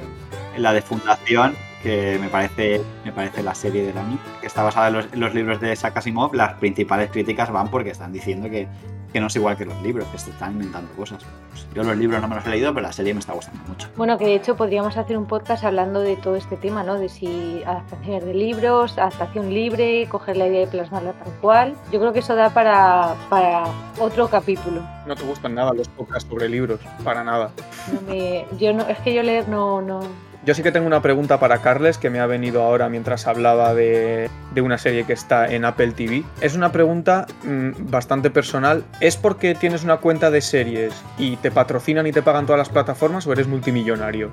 En 0.55 0.63
la 0.63 0.73
de 0.73 0.83
Fundación, 0.83 1.57
que 1.83 2.19
me 2.21 2.29
parece, 2.29 2.81
me 3.05 3.13
parece 3.13 3.43
la 3.43 3.55
serie 3.55 3.85
del 3.87 3.97
año, 3.97 4.19
que 4.41 4.47
está 4.47 4.63
basada 4.63 4.89
en 4.89 4.95
los, 4.95 5.13
en 5.13 5.21
los 5.21 5.35
libros 5.35 5.61
de 5.61 5.73
Isaac 5.73 5.97
Asimov, 5.97 6.35
las 6.35 6.55
principales 6.55 7.11
críticas 7.11 7.51
van 7.51 7.69
porque 7.69 7.91
están 7.91 8.13
diciendo 8.13 8.51
que, 8.51 8.67
que 9.13 9.21
no 9.21 9.29
es 9.29 9.37
igual 9.37 9.57
que 9.57 9.65
los 9.65 9.81
libros, 9.83 10.07
que 10.09 10.19
se 10.19 10.31
están 10.31 10.53
inventando 10.53 10.91
cosas. 10.93 11.25
Pues 11.51 11.67
yo 11.75 11.83
los 11.83 11.97
libros 11.97 12.21
no 12.21 12.29
me 12.29 12.37
los 12.37 12.47
he 12.47 12.51
leído, 12.51 12.75
pero 12.75 12.87
la 12.87 12.93
serie 12.93 13.15
me 13.15 13.21
está 13.21 13.33
gustando 13.33 13.61
mucho. 13.69 13.89
Bueno, 13.97 14.19
que 14.19 14.27
de 14.27 14.35
hecho 14.35 14.57
podríamos 14.57 14.97
hacer 14.97 15.17
un 15.17 15.27
podcast 15.27 15.65
hablando 15.65 16.01
de 16.01 16.17
todo 16.17 16.37
este 16.37 16.57
tema, 16.57 16.83
¿no? 16.83 16.99
De 16.99 17.09
si 17.09 17.63
adaptaciones 17.65 18.25
de 18.25 18.35
libros, 18.35 18.99
adaptación 18.99 19.53
libre, 19.53 20.07
coger 20.11 20.37
la 20.37 20.47
idea 20.47 20.65
y 20.65 20.67
plasmarla 20.67 21.13
tal 21.13 21.33
cual. 21.41 21.75
Yo 21.93 22.01
creo 22.01 22.13
que 22.13 22.19
eso 22.19 22.35
da 22.35 22.51
para, 22.51 23.15
para 23.31 23.65
otro 23.99 24.29
capítulo. 24.29 24.83
no 25.07 25.15
te 25.15 25.25
gustan 25.25 25.55
nada 25.55 25.73
los 25.73 25.89
podcasts 25.89 26.29
sobre 26.29 26.49
libros, 26.49 26.81
para 27.03 27.25
nada. 27.25 27.51
No 27.93 28.01
me, 28.03 28.47
yo 28.59 28.73
no, 28.73 28.87
es 28.89 28.99
que 28.99 29.15
yo 29.15 29.23
leer 29.23 29.49
no, 29.49 29.81
no. 29.81 30.01
Yo 30.47 30.55
sí 30.55 30.63
que 30.63 30.73
tengo 30.73 30.87
una 30.87 31.03
pregunta 31.03 31.41
para 31.41 31.59
Carles 31.59 31.99
que 31.99 32.11
me 32.11 32.21
ha 32.21 32.27
venido 32.27 32.63
ahora 32.63 32.89
mientras 32.89 33.27
hablaba 33.27 33.75
de, 33.75 34.31
de 34.55 34.61
una 34.61 34.79
serie 34.79 35.05
que 35.05 35.13
está 35.13 35.47
en 35.53 35.65
Apple 35.65 35.93
TV. 35.93 36.23
Es 36.41 36.55
una 36.55 36.71
pregunta 36.73 37.27
mm, 37.45 37.91
bastante 37.91 38.31
personal. 38.31 38.85
¿Es 39.01 39.17
porque 39.17 39.55
tienes 39.55 39.85
una 39.85 39.97
cuenta 39.99 40.31
de 40.31 40.41
series 40.41 40.95
y 41.19 41.37
te 41.37 41.51
patrocinan 41.51 42.07
y 42.07 42.13
te 42.13 42.23
pagan 42.23 42.47
todas 42.47 42.59
las 42.59 42.69
plataformas 42.69 43.27
o 43.27 43.33
eres 43.33 43.47
multimillonario? 43.49 44.31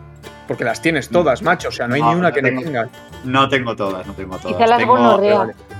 Porque 0.48 0.64
las 0.64 0.80
tienes 0.82 1.10
todas, 1.10 1.42
macho. 1.42 1.70
O 1.70 1.72
sea, 1.72 1.88
no 1.88 1.96
hay 1.96 2.02
No, 2.02 2.10
ni 2.14 2.20
una 2.20 2.30
no 2.30 2.36
que 2.36 2.42
tengo. 2.44 2.62
no 2.62 2.66
tengas. 2.66 2.90
No 3.24 3.50
tengo 3.50 3.76
todas, 3.76 4.06
no 4.08 4.14
tengo 4.14 4.38
todas. 4.38 4.56
Quizá 4.56 4.68
las 4.68 4.78
tengo. 4.78 4.96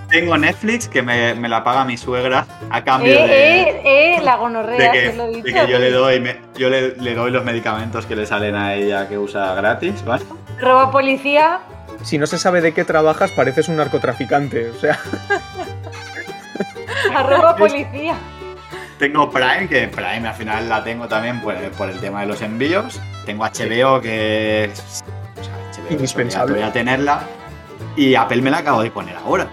Tengo 0.10 0.38
Netflix, 0.38 0.88
que 0.88 1.02
me, 1.02 1.34
me 1.36 1.50
la 1.50 1.64
paga 1.64 1.86
mi 1.86 1.98
suegra 1.98 2.46
a 2.70 2.84
cambio 2.84 3.14
Eh, 3.14 3.28
de... 3.28 3.62
eh, 3.62 4.16
eh, 4.18 4.22
la 4.24 4.34
de 4.34 4.38
gonorrea, 4.38 4.92
que, 4.92 5.12
se 5.12 5.18
lo 5.18 5.26
he 5.26 5.30
dicho. 5.30 5.44
de 5.44 5.54
que 5.54 5.68
yo 5.72 5.80
le 5.80 5.92
doy 5.92 6.20
me- 6.20 6.38
yo 6.58 6.70
le, 6.70 6.96
le 6.96 7.16
doy 7.16 7.32
los 7.32 7.44
medicamentos 7.44 8.06
que 8.06 8.16
le 8.16 8.26
salen 8.26 8.56
a 8.56 8.74
ella 8.76 9.08
que 9.08 9.18
usa 9.18 9.54
gratis, 9.56 10.04
¿vale? 10.06 10.24
Roba 10.60 10.92
policía. 10.92 11.60
Si 12.04 12.18
no 12.18 12.28
se 12.28 12.38
sabe 12.38 12.62
de 12.62 12.74
qué 12.74 12.86
trabajas, 12.86 13.32
pareces 13.32 13.68
un 13.68 13.78
narcotraficante. 13.78 14.70
O 14.70 14.76
sea, 14.76 15.00
Arroba 17.16 17.56
policía. 17.56 18.16
Tengo 19.00 19.30
Prime, 19.30 19.68
que 19.68 19.88
Prime 19.88 20.28
al 20.28 20.34
final 20.36 20.70
la 20.70 20.84
tengo 20.84 21.08
también 21.08 21.42
por, 21.42 21.56
por 21.72 21.90
el 21.90 22.00
tema 22.00 22.22
de 22.22 22.28
los 22.28 22.42
envíos. 22.42 23.00
Tengo 23.26 23.44
HBO, 23.46 24.00
que 24.02 24.66
es 24.66 25.04
o 25.40 25.44
sea, 25.44 25.54
HBO 25.84 25.92
Indispensable. 25.92 26.54
obligatoria 26.54 26.72
tenerla. 26.74 27.22
Y 27.98 28.16
Apple 28.16 28.42
me 28.42 28.52
la 28.52 28.60
acabo 28.60 28.82
de 28.84 28.92
poner 28.92 29.16
ahora. 29.18 29.48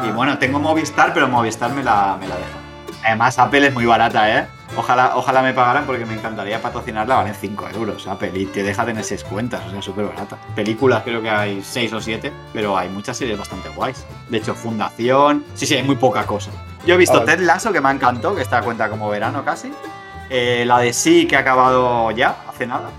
Ah. 0.00 0.06
Y 0.06 0.12
bueno, 0.12 0.38
tengo 0.38 0.58
Movistar, 0.58 1.12
pero 1.12 1.28
Movistar 1.28 1.72
me 1.72 1.82
la, 1.82 2.16
me 2.18 2.26
la 2.28 2.36
deja. 2.36 2.58
Además, 3.04 3.38
Apple 3.38 3.66
es 3.66 3.72
muy 3.72 3.86
barata, 3.86 4.38
¿eh? 4.38 4.46
Ojalá, 4.76 5.16
ojalá 5.16 5.42
me 5.42 5.52
pagaran 5.52 5.84
porque 5.84 6.04
me 6.06 6.14
encantaría 6.14 6.62
patrocinarla, 6.62 7.16
valen 7.16 7.34
5 7.34 7.70
euros 7.74 8.06
Apple 8.06 8.30
y 8.34 8.46
te 8.46 8.62
deja 8.62 8.84
tener 8.84 9.02
6 9.02 9.24
cuentas, 9.24 9.62
o 9.66 9.70
sea, 9.70 9.82
súper 9.82 10.04
barata. 10.06 10.36
Películas 10.54 11.02
creo 11.02 11.20
que 11.20 11.28
hay 11.30 11.60
6 11.62 11.92
o 11.94 12.00
7, 12.00 12.32
pero 12.52 12.78
hay 12.78 12.88
muchas 12.88 13.16
series 13.16 13.36
bastante 13.36 13.68
guays. 13.70 14.06
De 14.28 14.38
hecho, 14.38 14.54
Fundación, 14.54 15.44
sí, 15.54 15.66
sí, 15.66 15.74
hay 15.74 15.82
muy 15.82 15.96
poca 15.96 16.24
cosa. 16.24 16.50
Yo 16.86 16.94
he 16.94 16.98
visto. 16.98 17.22
Ted 17.24 17.40
Lasso, 17.40 17.72
que 17.72 17.80
me 17.80 17.90
encantó, 17.90 18.34
que 18.34 18.42
está 18.42 18.62
cuenta 18.62 18.88
como 18.88 19.08
verano 19.08 19.44
casi. 19.44 19.72
Eh, 20.28 20.62
la 20.64 20.78
de 20.78 20.92
Sí, 20.92 21.26
que 21.26 21.36
ha 21.36 21.40
acabado 21.40 22.10
ya, 22.12 22.36
hace 22.48 22.66
nada. 22.66 22.90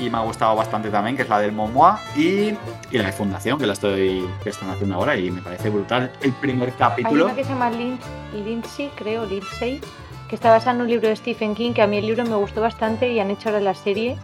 Y 0.00 0.08
me 0.10 0.16
ha 0.18 0.20
gustado 0.22 0.56
bastante 0.56 0.88
también, 0.90 1.14
que 1.16 1.22
es 1.22 1.28
la 1.28 1.38
del 1.38 1.52
Momoa. 1.52 2.00
Y, 2.16 2.54
y 2.90 2.98
la 2.98 3.06
de 3.06 3.12
Fundación, 3.12 3.58
que 3.58 3.66
la 3.66 3.74
estoy 3.74 4.26
que 4.42 4.48
están 4.50 4.70
haciendo 4.70 4.94
ahora 4.96 5.14
y 5.16 5.30
me 5.30 5.42
parece 5.42 5.68
brutal. 5.70 6.10
El 6.22 6.32
primer 6.32 6.70
Hay 6.70 6.74
capítulo. 6.78 7.26
una 7.26 7.34
que 7.34 7.44
se 7.44 7.50
llama 7.50 7.70
Lin- 7.70 7.98
Lindsay, 8.44 8.90
creo, 8.96 9.26
Lindsay, 9.26 9.80
que 10.28 10.34
está 10.36 10.50
basada 10.50 10.76
en 10.76 10.82
un 10.82 10.88
libro 10.88 11.08
de 11.08 11.16
Stephen 11.16 11.54
King, 11.54 11.72
que 11.72 11.82
a 11.82 11.86
mí 11.86 11.98
el 11.98 12.06
libro 12.06 12.24
me 12.24 12.36
gustó 12.36 12.60
bastante 12.60 13.12
y 13.12 13.20
han 13.20 13.30
hecho 13.30 13.50
ahora 13.50 13.60
la 13.60 13.74
serie. 13.74 14.16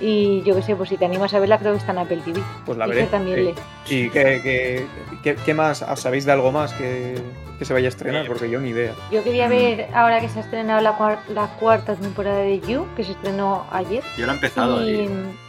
Y 0.00 0.42
yo 0.42 0.54
qué 0.56 0.62
sé, 0.62 0.76
pues 0.76 0.88
si 0.88 0.96
te 0.96 1.04
animas 1.04 1.32
a 1.34 1.38
verla, 1.38 1.58
creo 1.58 1.72
que 1.72 1.78
está 1.78 1.92
en 1.92 1.98
Apple 1.98 2.18
TV. 2.24 2.40
pues 2.66 2.76
la 2.78 2.86
veré. 2.86 3.04
también 3.06 3.44
lee. 3.46 3.54
¿Y 3.88 4.08
qué, 4.10 4.40
qué- 4.42 4.86
qué- 5.22 5.36
qué 5.36 5.54
más? 5.54 5.84
¿Sabéis 5.96 6.24
de 6.24 6.32
algo 6.32 6.50
más 6.52 6.72
que, 6.72 7.16
que 7.58 7.64
se 7.64 7.72
vaya 7.74 7.86
a 7.86 7.90
estrenar? 7.90 8.24
Eh, 8.24 8.28
Porque 8.28 8.48
yo 8.50 8.58
ni 8.60 8.70
idea. 8.70 8.92
Yo 9.10 9.22
quería 9.22 9.46
Mm. 9.46 9.50
ver 9.50 9.88
ahora 9.94 10.20
que 10.20 10.28
se 10.28 10.38
ha 10.38 10.42
estrenado 10.42 10.80
la, 10.80 10.96
cuar- 10.98 11.18
la 11.28 11.46
cuarta 11.58 11.94
temporada 11.94 12.38
de 12.38 12.60
You, 12.60 12.86
que 12.96 13.04
se 13.04 13.12
estrenó 13.12 13.64
ayer. 13.70 14.02
Yo 14.16 14.26
lo 14.26 14.32
he 14.32 14.34
empezado 14.34 14.88
y, 14.88 14.90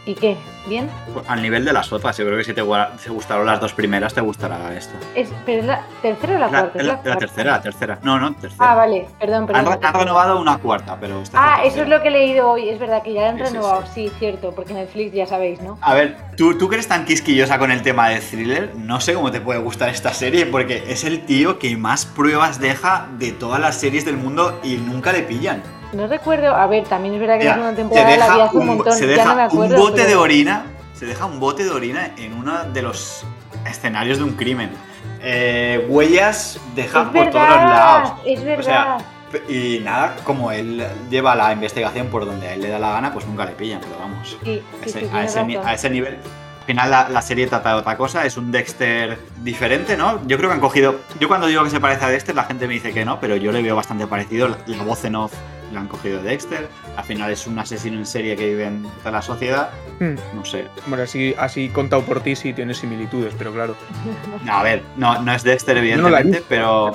y, 0.06 0.12
¿y 0.12 0.16
qué? 0.16 0.38
¿Bien? 0.68 0.90
al 1.28 1.42
nivel 1.44 1.64
de 1.64 1.72
las 1.74 1.94
otras. 1.94 2.18
Yo 2.18 2.26
creo 2.26 2.38
que 2.40 2.44
si 2.44 2.54
te, 2.54 2.64
te 2.64 3.10
gustaron 3.12 3.46
las 3.46 3.60
dos 3.62 3.74
primeras, 3.74 4.14
te 4.16 4.22
gustará 4.22 4.76
esta. 4.76 4.96
Es, 5.16 5.30
¿Pero 5.46 5.60
es 5.62 5.66
la 5.68 5.82
tercera 6.02 6.36
o 6.36 6.40
la, 6.40 6.46
La, 6.48 6.50
cuarta? 6.60 6.80
Es 6.80 6.86
la- 6.86 7.02
la 7.04 7.18
tercera, 7.18 7.52
la 7.52 7.62
tercera. 7.62 8.00
No, 8.02 8.20
no, 8.20 8.34
tercera. 8.36 8.72
Ah, 8.72 8.76
vale, 8.76 9.08
perdón, 9.20 9.42
han, 9.42 9.48
perdón. 9.48 9.80
re- 9.80 9.88
han 9.88 9.94
renovado 9.94 10.42
una 10.42 10.58
cuarta, 10.58 10.98
pero 11.00 11.22
esta 11.22 11.38
Ah, 11.40 11.58
la 11.60 11.64
eso 11.66 11.84
es 11.84 11.88
lo 11.88 12.02
que 12.02 12.08
he 12.08 12.12
leído 12.12 12.50
hoy, 12.50 12.68
es 12.70 12.80
verdad 12.80 13.04
que 13.04 13.14
ya 13.14 13.22
la 13.22 13.30
han 13.30 13.38
Sí, 13.38 13.46
sí, 13.46 13.52
renovado, 13.54 13.84
sí, 13.94 14.12
cierto, 14.18 14.35
porque 14.40 14.74
Netflix 14.74 15.14
ya 15.14 15.26
sabéis, 15.28 15.62
¿no? 15.62 15.78
A 15.82 15.94
ver, 15.94 16.18
¿tú, 16.38 16.58
tú 16.58 16.68
que 16.70 16.76
eres 16.76 16.88
tan 16.88 17.06
quisquillosa 17.06 17.58
con 17.60 17.72
el 17.72 17.82
tema 17.82 18.10
de 18.10 18.20
thriller, 18.20 18.74
no 18.76 19.00
sé 19.02 19.14
cómo 19.14 19.32
te 19.32 19.42
puede 19.42 19.60
gustar 19.60 19.90
esta 19.90 20.14
serie, 20.14 20.46
porque 20.46 20.84
es 20.88 21.04
el 21.04 21.26
tío 21.26 21.60
que 21.60 21.76
más 21.78 22.06
pruebas 22.06 22.60
deja 22.60 23.08
de 23.18 23.32
todas 23.32 23.60
las 23.60 23.76
series 23.80 24.06
del 24.06 24.18
mundo 24.18 24.60
y 24.64 24.76
nunca 24.78 25.12
le 25.12 25.22
pillan. 25.24 25.62
no 25.94 26.08
recuerdo. 26.08 26.56
A 26.56 26.68
ver, 26.68 26.84
también 26.86 27.14
es 27.16 27.20
verdad 27.22 27.40
que 27.40 27.46
la 27.46 27.54
segunda 27.54 27.72
se 27.72 27.76
temporada 27.78 28.10
la 28.10 28.16
vi 28.16 28.22
deja, 28.34 28.44
hace 28.46 28.56
un 28.58 28.62
un, 28.62 28.68
montón. 28.78 28.94
se 28.94 29.02
ya 29.02 29.12
deja 29.14 29.24
no 29.30 29.36
me 29.36 29.42
un 29.42 29.48
acuerdo. 29.48 29.78
bote 29.78 30.02
de 30.02 30.08
pero- 30.08 30.22
orina. 30.22 30.66
Se 30.94 31.06
deja 31.06 31.26
un 31.26 31.40
bote 31.42 31.64
de 31.66 31.72
orina 31.72 32.12
en 32.18 32.34
uno 32.34 32.64
de 32.72 32.82
los 32.82 33.26
escenarios 33.70 34.18
de 34.18 34.24
un 34.24 34.32
crimen. 34.34 34.70
Eh, 35.22 35.86
huellas 35.90 36.60
dejan 36.76 37.08
Es 37.08 37.14
por 37.14 37.30
todos 37.32 37.50
los 37.50 37.58
lados. 37.58 38.14
es 38.26 38.40
O 38.40 38.44
verdad. 38.46 38.64
sea, 38.64 38.98
p- 38.98 39.04
y 39.50 39.80
nada, 39.84 40.16
como 40.24 40.52
él 40.52 40.86
lleva 41.10 41.36
la 41.36 41.52
investigación 41.54 42.08
por 42.08 42.26
donde 42.26 42.48
a 42.48 42.54
él 42.54 42.62
le 42.62 42.70
da 42.70 42.80
la 42.80 42.92
gana, 42.92 43.12
pues 43.14 43.26
nunca 43.26 43.46
le 43.46 43.52
pillan, 43.52 43.82
pero 43.82 43.98
vamos. 44.00 44.30
sí, 44.30 44.38
sí, 44.44 44.64
Ese- 44.84 45.00
sí, 45.02 45.10
a, 45.14 45.24
ese, 45.24 45.40
a 45.88 45.90
nivel. 45.90 46.14
Al 46.16 46.66
final 46.68 46.90
la, 46.90 47.10
la 47.10 47.22
serie 47.22 47.46
trata 47.46 47.70
de 47.70 47.76
otra 47.76 47.96
cosa, 47.96 48.26
es 48.26 48.38
un 48.38 48.52
Dexter 48.52 49.20
diferente, 49.44 49.96
¿no? 49.98 50.26
Yo 50.26 50.38
creo 50.38 50.50
que 50.50 50.56
han 50.56 50.60
cogido... 50.62 51.00
Yo 51.20 51.28
cuando 51.28 51.46
digo 51.46 51.64
que 51.64 51.70
se 51.70 51.80
parece 51.80 52.06
a 52.06 52.10
Dexter, 52.10 52.34
la 52.34 52.46
gente 52.46 52.68
me 52.68 52.74
dice 52.74 52.92
que 52.92 53.06
no, 53.06 53.20
pero 53.20 53.36
yo 53.36 53.52
le 53.52 53.62
veo 53.62 53.76
bastante 53.76 54.08
parecido. 54.08 54.48
La, 54.48 54.58
la 54.66 54.82
voz 54.84 55.06
en 55.06 55.16
off 55.16 55.32
la 55.72 55.82
han 55.82 55.88
cogido 55.88 56.24
de 56.24 56.30
Dexter. 56.30 56.68
Al 56.98 57.04
final 57.04 57.30
es 57.30 57.46
un 57.46 57.60
asesino 57.60 58.00
en 58.00 58.06
serie 58.08 58.36
que 58.36 58.48
vive 58.48 58.66
en 58.66 58.82
toda 58.98 59.12
la 59.12 59.22
sociedad. 59.22 59.70
Hmm. 60.00 60.16
No 60.36 60.44
sé. 60.44 60.66
Bueno, 60.88 61.04
así, 61.04 61.36
así 61.38 61.70
contado 61.70 62.02
por 62.02 62.22
ti 62.22 62.36
sí 62.36 62.52
tiene 62.52 62.74
similitudes, 62.74 63.36
pero 63.38 63.54
claro. 63.54 63.76
No, 64.44 64.54
a 64.54 64.64
ver, 64.64 64.82
no, 64.98 65.22
no 65.22 65.34
es 65.34 65.44
Dexter, 65.44 65.76
no 65.76 65.82
evidentemente, 65.82 66.30
visto. 66.30 66.46
pero... 66.50 66.94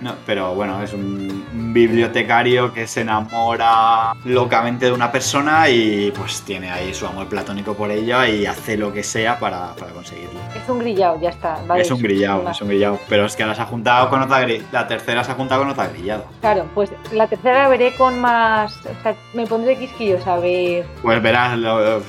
No, 0.00 0.14
pero 0.24 0.54
bueno, 0.54 0.80
es 0.82 0.92
un 0.92 1.44
bibliotecario 1.72 2.72
que 2.72 2.86
se 2.86 3.00
enamora 3.00 4.14
locamente 4.24 4.86
de 4.86 4.92
una 4.92 5.10
persona 5.10 5.68
y 5.68 6.12
pues 6.16 6.42
tiene 6.42 6.70
ahí 6.70 6.94
su 6.94 7.04
amor 7.06 7.26
platónico 7.26 7.74
por 7.74 7.90
ella 7.90 8.28
y 8.28 8.46
hace 8.46 8.76
lo 8.76 8.92
que 8.92 9.02
sea 9.02 9.38
para, 9.40 9.74
para 9.74 9.90
conseguirlo. 9.92 10.38
Es 10.54 10.68
un 10.68 10.78
grillado, 10.78 11.20
ya 11.20 11.30
está. 11.30 11.58
vale, 11.66 11.82
es 11.82 11.90
un 11.90 12.00
grillado, 12.00 12.48
es 12.48 12.60
un 12.60 12.68
grillado. 12.68 13.00
Pero 13.08 13.26
es 13.26 13.34
que 13.34 13.42
ahora 13.42 13.54
se 13.56 13.62
ha 13.62 13.66
juntado 13.66 14.08
con 14.08 14.22
otra 14.22 14.46
La 14.70 14.86
tercera 14.86 15.24
se 15.24 15.32
ha 15.32 15.34
juntado 15.34 15.62
con 15.62 15.70
otra 15.70 15.88
grillado. 15.88 16.24
Claro, 16.40 16.66
pues 16.74 16.90
la 17.12 17.26
tercera 17.26 17.64
la 17.64 17.68
veré 17.68 17.94
con 17.96 18.20
más. 18.20 18.76
O 18.86 19.02
sea, 19.02 19.16
me 19.34 19.46
pondré 19.46 19.76
quisquillos 19.78 20.24
a 20.26 20.36
ver, 20.38 20.86
Pues 21.02 21.20
verás, 21.20 21.58
lo- 21.58 22.02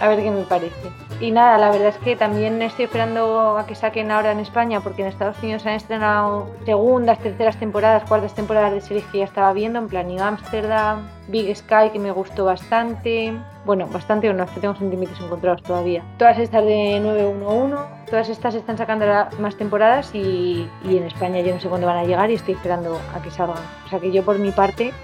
a 0.00 0.08
ver 0.08 0.22
qué 0.22 0.30
me 0.30 0.42
parece. 0.42 0.74
Y 1.20 1.32
nada, 1.32 1.58
la 1.58 1.70
verdad 1.70 1.88
es 1.88 1.98
que 1.98 2.16
también 2.16 2.62
estoy 2.62 2.86
esperando 2.86 3.58
a 3.58 3.66
que 3.66 3.74
saquen 3.74 4.10
ahora 4.10 4.32
en 4.32 4.40
España, 4.40 4.80
porque 4.80 5.02
en 5.02 5.08
Estados 5.08 5.36
Unidos 5.42 5.66
han 5.66 5.74
estrenado 5.74 6.48
segundas, 6.64 7.18
terceras 7.18 7.58
temporadas, 7.58 8.04
cuartas 8.08 8.34
temporadas 8.34 8.72
de 8.72 8.80
series 8.80 9.04
que 9.06 9.18
ya 9.18 9.24
estaba 9.24 9.52
viendo, 9.52 9.78
en 9.78 9.88
plan 9.88 10.08
New 10.08 10.22
Amsterdam, 10.22 11.06
Big 11.28 11.54
Sky, 11.54 11.90
que 11.92 11.98
me 11.98 12.10
gustó 12.10 12.46
bastante. 12.46 13.34
Bueno, 13.66 13.86
bastante 13.88 14.30
o 14.30 14.32
no, 14.32 14.44
es 14.44 14.50
que 14.50 14.60
tengo 14.60 14.74
sentimientos 14.74 15.20
encontrados 15.20 15.62
todavía. 15.62 16.02
Todas 16.16 16.38
estas 16.38 16.64
de 16.64 16.98
911, 17.00 17.76
todas 18.08 18.30
estas 18.30 18.54
están 18.54 18.78
sacando 18.78 19.04
más 19.38 19.56
temporadas 19.56 20.14
y, 20.14 20.66
y 20.84 20.96
en 20.96 21.04
España 21.04 21.40
yo 21.40 21.52
no 21.52 21.60
sé 21.60 21.68
cuándo 21.68 21.86
van 21.86 21.98
a 21.98 22.04
llegar 22.04 22.30
y 22.30 22.34
estoy 22.34 22.54
esperando 22.54 22.98
a 23.14 23.20
que 23.20 23.30
salgan. 23.30 23.58
O 23.84 23.88
sea 23.90 24.00
que 24.00 24.10
yo 24.10 24.24
por 24.24 24.38
mi 24.38 24.52
parte 24.52 24.94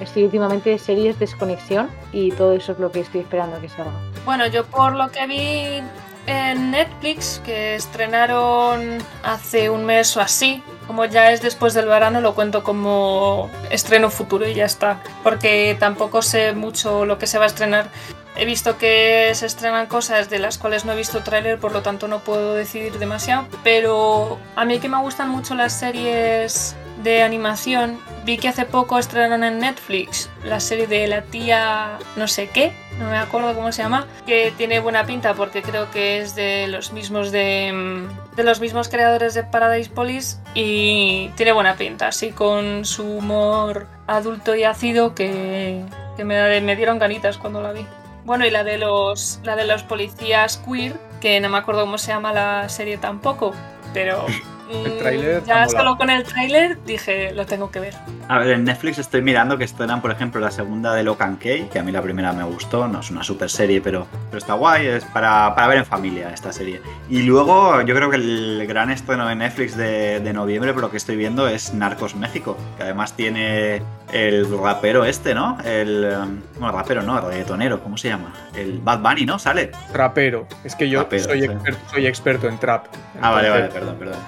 estoy 0.00 0.24
últimamente 0.24 0.70
de 0.70 0.78
series 0.78 1.18
desconexión 1.18 1.90
y 2.12 2.32
todo 2.32 2.52
eso 2.52 2.72
es 2.72 2.78
lo 2.78 2.90
que 2.90 3.00
estoy 3.00 3.22
esperando 3.22 3.60
que 3.60 3.68
salga. 3.68 3.92
Bueno, 4.24 4.46
yo 4.46 4.64
por 4.64 4.94
lo 4.94 5.10
que 5.10 5.26
vi 5.26 5.82
en 6.26 6.70
Netflix, 6.70 7.40
que 7.44 7.74
estrenaron 7.74 8.98
hace 9.24 9.70
un 9.70 9.84
mes 9.84 10.16
o 10.16 10.20
así, 10.20 10.62
como 10.86 11.04
ya 11.04 11.32
es 11.32 11.42
después 11.42 11.74
del 11.74 11.86
verano, 11.86 12.20
lo 12.20 12.34
cuento 12.34 12.62
como 12.62 13.50
estreno 13.70 14.10
futuro 14.10 14.46
y 14.46 14.54
ya 14.54 14.64
está, 14.64 15.00
porque 15.22 15.76
tampoco 15.78 16.22
sé 16.22 16.52
mucho 16.52 17.06
lo 17.06 17.18
que 17.18 17.26
se 17.26 17.38
va 17.38 17.44
a 17.44 17.48
estrenar. 17.48 17.88
He 18.36 18.46
visto 18.46 18.78
que 18.78 19.30
se 19.34 19.44
estrenan 19.44 19.86
cosas 19.86 20.30
de 20.30 20.38
las 20.38 20.56
cuales 20.56 20.84
no 20.84 20.92
he 20.92 20.96
visto 20.96 21.22
tráiler, 21.22 21.58
por 21.58 21.72
lo 21.72 21.82
tanto 21.82 22.08
no 22.08 22.20
puedo 22.20 22.54
decidir 22.54 22.98
demasiado, 22.98 23.46
pero 23.62 24.38
a 24.56 24.64
mí 24.64 24.78
que 24.78 24.88
me 24.88 24.98
gustan 24.98 25.28
mucho 25.28 25.54
las 25.54 25.72
series 25.72 26.76
de 27.02 27.22
animación, 27.22 27.98
vi 28.24 28.38
que 28.38 28.48
hace 28.48 28.64
poco 28.64 28.98
estrenaron 28.98 29.44
en 29.44 29.58
Netflix 29.58 30.30
la 30.44 30.60
serie 30.60 30.86
de 30.86 31.06
la 31.08 31.22
tía 31.22 31.98
no 32.16 32.28
sé 32.28 32.48
qué, 32.48 32.72
no 32.98 33.10
me 33.10 33.18
acuerdo 33.18 33.54
cómo 33.54 33.72
se 33.72 33.82
llama, 33.82 34.06
que 34.26 34.52
tiene 34.56 34.80
buena 34.80 35.04
pinta 35.04 35.34
porque 35.34 35.62
creo 35.62 35.90
que 35.90 36.18
es 36.18 36.34
de 36.34 36.66
los 36.68 36.92
mismos 36.92 37.32
de, 37.32 37.72
mm, 37.72 38.36
de 38.36 38.44
los 38.44 38.60
mismos 38.60 38.88
creadores 38.88 39.34
de 39.34 39.42
Paradise 39.42 39.90
Police 39.90 40.36
y 40.54 41.30
tiene 41.36 41.52
buena 41.52 41.76
pinta, 41.76 42.08
así 42.08 42.30
con 42.30 42.84
su 42.84 43.04
humor 43.04 43.86
adulto 44.06 44.54
y 44.54 44.64
ácido 44.64 45.14
que, 45.14 45.84
que 46.16 46.24
me, 46.24 46.76
dieron 46.76 46.98
ganitas 46.98 47.38
cuando 47.38 47.62
la 47.62 47.72
vi. 47.72 47.86
Bueno, 48.24 48.46
y 48.46 48.50
la 48.50 48.62
de 48.62 48.78
los 48.78 49.40
la 49.42 49.56
de 49.56 49.66
los 49.66 49.82
policías 49.82 50.58
queer, 50.58 50.94
que 51.20 51.40
no 51.40 51.48
me 51.48 51.58
acuerdo 51.58 51.82
cómo 51.82 51.98
se 51.98 52.08
llama 52.08 52.32
la 52.32 52.68
serie 52.68 52.98
tampoco, 52.98 53.52
pero 53.92 54.26
El 54.72 54.92
mm, 54.92 54.98
tráiler 54.98 55.44
ya 55.44 55.54
molado. 55.54 55.70
solo 55.70 55.96
con 55.96 56.10
el 56.10 56.24
tráiler 56.24 56.78
dije, 56.84 57.32
lo 57.32 57.46
tengo 57.46 57.70
que 57.70 57.80
ver. 57.80 57.94
A 58.28 58.38
ver, 58.38 58.50
en 58.50 58.64
Netflix 58.64 58.98
estoy 58.98 59.22
mirando 59.22 59.58
que 59.58 59.64
estrenan, 59.64 60.00
por 60.00 60.10
ejemplo, 60.10 60.40
la 60.40 60.50
segunda 60.50 60.94
de 60.94 61.02
Locan 61.02 61.36
Key, 61.36 61.68
que 61.72 61.78
a 61.78 61.82
mí 61.82 61.92
la 61.92 62.02
primera 62.02 62.32
me 62.32 62.44
gustó, 62.44 62.88
no 62.88 63.00
es 63.00 63.10
una 63.10 63.22
super 63.22 63.50
serie, 63.50 63.80
pero, 63.80 64.06
pero 64.30 64.38
está 64.38 64.54
guay, 64.54 64.86
es 64.86 65.04
para, 65.04 65.54
para 65.54 65.66
ver 65.68 65.78
en 65.78 65.86
familia 65.86 66.30
esta 66.32 66.52
serie. 66.52 66.80
Y 67.08 67.22
luego 67.22 67.82
yo 67.82 67.94
creo 67.94 68.10
que 68.10 68.16
el 68.16 68.64
gran 68.66 68.90
estreno 68.90 69.26
de 69.26 69.34
Netflix 69.34 69.76
de, 69.76 70.20
de 70.20 70.32
noviembre, 70.32 70.72
por 70.72 70.82
lo 70.82 70.90
que 70.90 70.96
estoy 70.96 71.16
viendo, 71.16 71.48
es 71.48 71.74
Narcos 71.74 72.14
México, 72.14 72.56
que 72.76 72.84
además 72.84 73.14
tiene 73.14 73.82
el 74.12 74.46
rapero 74.58 75.04
este, 75.04 75.34
¿no? 75.34 75.58
El... 75.64 76.04
um, 76.20 76.40
Bueno, 76.58 76.76
rapero 76.76 77.02
no, 77.02 77.18
el 77.18 77.24
reggaetonero, 77.24 77.82
¿cómo 77.82 77.96
se 77.96 78.08
llama? 78.08 78.32
El 78.54 78.78
Bad 78.80 79.00
Bunny, 79.00 79.24
¿no? 79.26 79.38
Sale. 79.38 79.70
Trapero. 79.92 80.46
Es 80.64 80.74
que 80.74 80.88
yo 80.88 81.06
soy, 81.10 81.40
sí. 81.40 81.44
experto, 81.46 81.80
soy 81.90 82.06
experto 82.06 82.48
en 82.48 82.58
trap. 82.58 82.86
Ah, 83.20 83.30
vale, 83.30 83.48
vale, 83.50 83.68
perdón, 83.68 83.96
perdón. 83.98 84.18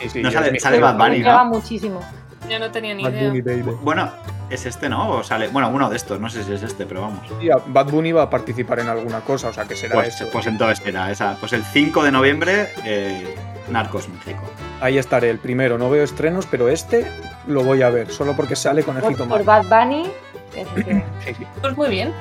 Sí, 0.00 0.08
sí, 0.08 0.22
No 0.22 0.30
sale- 0.30 0.58
sale. 0.58 0.80
Bad 0.80 0.96
Bunny, 0.96 1.18
Me 1.20 1.24
¿no? 1.30 1.44
muchísimo. 1.46 2.00
Yo 2.48 2.58
no 2.58 2.70
tenía 2.70 2.94
ni 2.94 3.02
Bad 3.04 3.12
idea. 3.12 3.28
Bunny, 3.28 3.40
baby. 3.42 3.62
Bueno, 3.82 4.10
es 4.48 4.66
este, 4.66 4.88
¿no? 4.88 5.10
O 5.10 5.22
sale... 5.22 5.48
Bueno, 5.48 5.68
uno 5.68 5.88
de 5.88 5.96
estos, 5.96 6.18
no 6.18 6.28
sé 6.28 6.42
si 6.42 6.52
es 6.52 6.62
este, 6.62 6.84
pero 6.86 7.02
vamos. 7.02 7.20
Sí, 7.40 7.48
Bad 7.68 7.86
Bunny 7.86 8.12
va 8.12 8.22
a 8.24 8.30
participar 8.30 8.80
en 8.80 8.88
alguna 8.88 9.20
cosa, 9.20 9.48
o 9.48 9.52
sea 9.52 9.64
que 9.66 9.76
será 9.76 9.94
Pues, 9.94 10.08
esto. 10.08 10.26
pues 10.32 10.46
entonces 10.46 10.84
era 10.86 11.10
esa. 11.10 11.36
Pues 11.38 11.52
el 11.52 11.62
5 11.64 12.02
de 12.02 12.10
noviembre, 12.12 12.72
eh, 12.84 13.36
Narcos 13.68 14.08
México. 14.08 14.42
Ahí 14.80 14.98
estaré, 14.98 15.30
el 15.30 15.38
primero. 15.38 15.78
No 15.78 15.90
veo 15.90 16.04
estrenos, 16.04 16.46
pero 16.46 16.68
este 16.68 17.06
lo 17.46 17.62
voy 17.62 17.82
a 17.82 17.90
ver, 17.90 18.10
solo 18.10 18.34
porque 18.34 18.56
sale 18.56 18.82
Por, 18.82 18.94
Conejito 18.94 19.28
por 19.28 19.44
Mal. 19.44 19.64
Bad 19.64 19.84
Bunny, 19.84 20.10
efectivamente. 20.54 21.06
Sí, 21.24 21.34
sí. 21.34 21.46
Pues 21.60 21.76
muy 21.76 21.88
bien. 21.88 22.12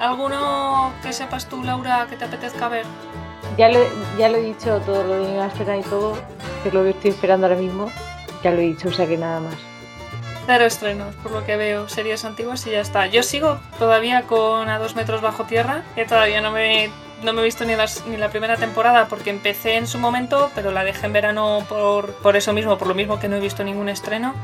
¿Alguno 0.00 0.92
que 1.02 1.12
sepas 1.12 1.46
tú, 1.46 1.62
Laura, 1.62 2.06
que 2.08 2.16
te 2.16 2.24
apetezca 2.24 2.68
ver? 2.68 2.84
ya, 3.56 3.68
lo, 3.68 3.80
ya 4.18 4.28
lo 4.28 4.38
he 4.38 4.42
dicho 4.42 4.80
todo 4.80 5.04
lo 5.04 5.24
de 5.24 5.40
Amsterdam 5.40 5.80
y 5.80 5.82
todo, 5.82 6.14
que 6.62 6.68
es 6.68 6.74
lo 6.74 6.82
que 6.82 6.90
estoy 6.90 7.10
esperando 7.10 7.46
ahora 7.46 7.58
mismo. 7.58 7.90
Ya 8.42 8.50
lo 8.50 8.58
he 8.58 8.62
dicho, 8.62 8.88
o 8.88 8.92
sea 8.92 9.06
que 9.06 9.16
nada 9.16 9.40
más. 9.40 9.54
Cero 10.46 10.64
estrenos, 10.66 11.14
por 11.16 11.32
lo 11.32 11.44
que 11.46 11.56
veo, 11.56 11.88
series 11.88 12.24
antiguas 12.24 12.66
y 12.66 12.72
ya 12.72 12.80
está. 12.80 13.06
Yo 13.06 13.22
sigo 13.22 13.58
todavía 13.78 14.22
con 14.22 14.68
A 14.68 14.78
dos 14.78 14.94
metros 14.94 15.22
bajo 15.22 15.44
tierra, 15.44 15.82
que 15.94 16.04
todavía 16.04 16.42
no 16.42 16.50
me, 16.50 16.90
no 17.22 17.32
me 17.32 17.40
he 17.40 17.44
visto 17.44 17.64
ni, 17.64 17.74
las, 17.76 18.04
ni 18.06 18.16
la 18.16 18.28
primera 18.30 18.56
temporada 18.56 19.06
porque 19.08 19.30
empecé 19.30 19.76
en 19.76 19.86
su 19.86 19.98
momento, 19.98 20.50
pero 20.54 20.70
la 20.72 20.84
dejé 20.84 21.06
en 21.06 21.12
verano 21.12 21.64
por, 21.68 22.12
por 22.14 22.36
eso 22.36 22.52
mismo, 22.52 22.76
por 22.78 22.88
lo 22.88 22.94
mismo 22.94 23.18
que 23.18 23.28
no 23.28 23.36
he 23.36 23.40
visto 23.40 23.64
ningún 23.64 23.88
estreno. 23.88 24.34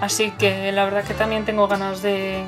Así 0.00 0.30
que 0.32 0.72
la 0.72 0.84
verdad 0.84 1.04
que 1.04 1.14
también 1.14 1.44
tengo 1.44 1.68
ganas 1.68 2.00
de, 2.02 2.44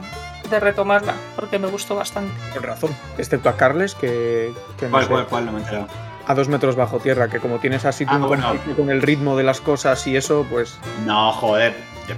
de 0.49 0.61
retomarla, 0.61 1.15
porque 1.37 1.59
me 1.59 1.69
gustó 1.69 1.95
bastante. 1.97 2.33
Con 2.55 2.63
razón. 2.63 2.91
Excepto 3.19 3.49
a 3.49 3.57
Carles, 3.57 3.95
que, 3.95 4.53
que 4.79 4.87
no 4.87 4.93
¿Cuál, 4.93 5.05
sé, 5.05 5.09
cuál, 5.11 5.27
cuál? 5.27 5.47
No 5.47 5.53
me 5.53 5.59
he 5.59 5.63
enterado. 5.63 5.89
a 6.27 6.35
dos 6.35 6.49
metros 6.49 6.77
bajo 6.77 6.99
tierra, 6.99 7.29
que 7.29 7.41
como 7.41 7.59
tienes 7.59 7.85
así 7.85 8.05
Ah, 8.09 8.19
bueno. 8.19 8.55
con 8.77 8.89
el 8.91 9.03
ritmo 9.03 9.37
de 9.37 9.43
las 9.43 9.61
cosas 9.61 10.07
y 10.07 10.17
eso, 10.17 10.47
pues 10.51 10.79
No, 11.05 11.33
joder. 11.33 11.75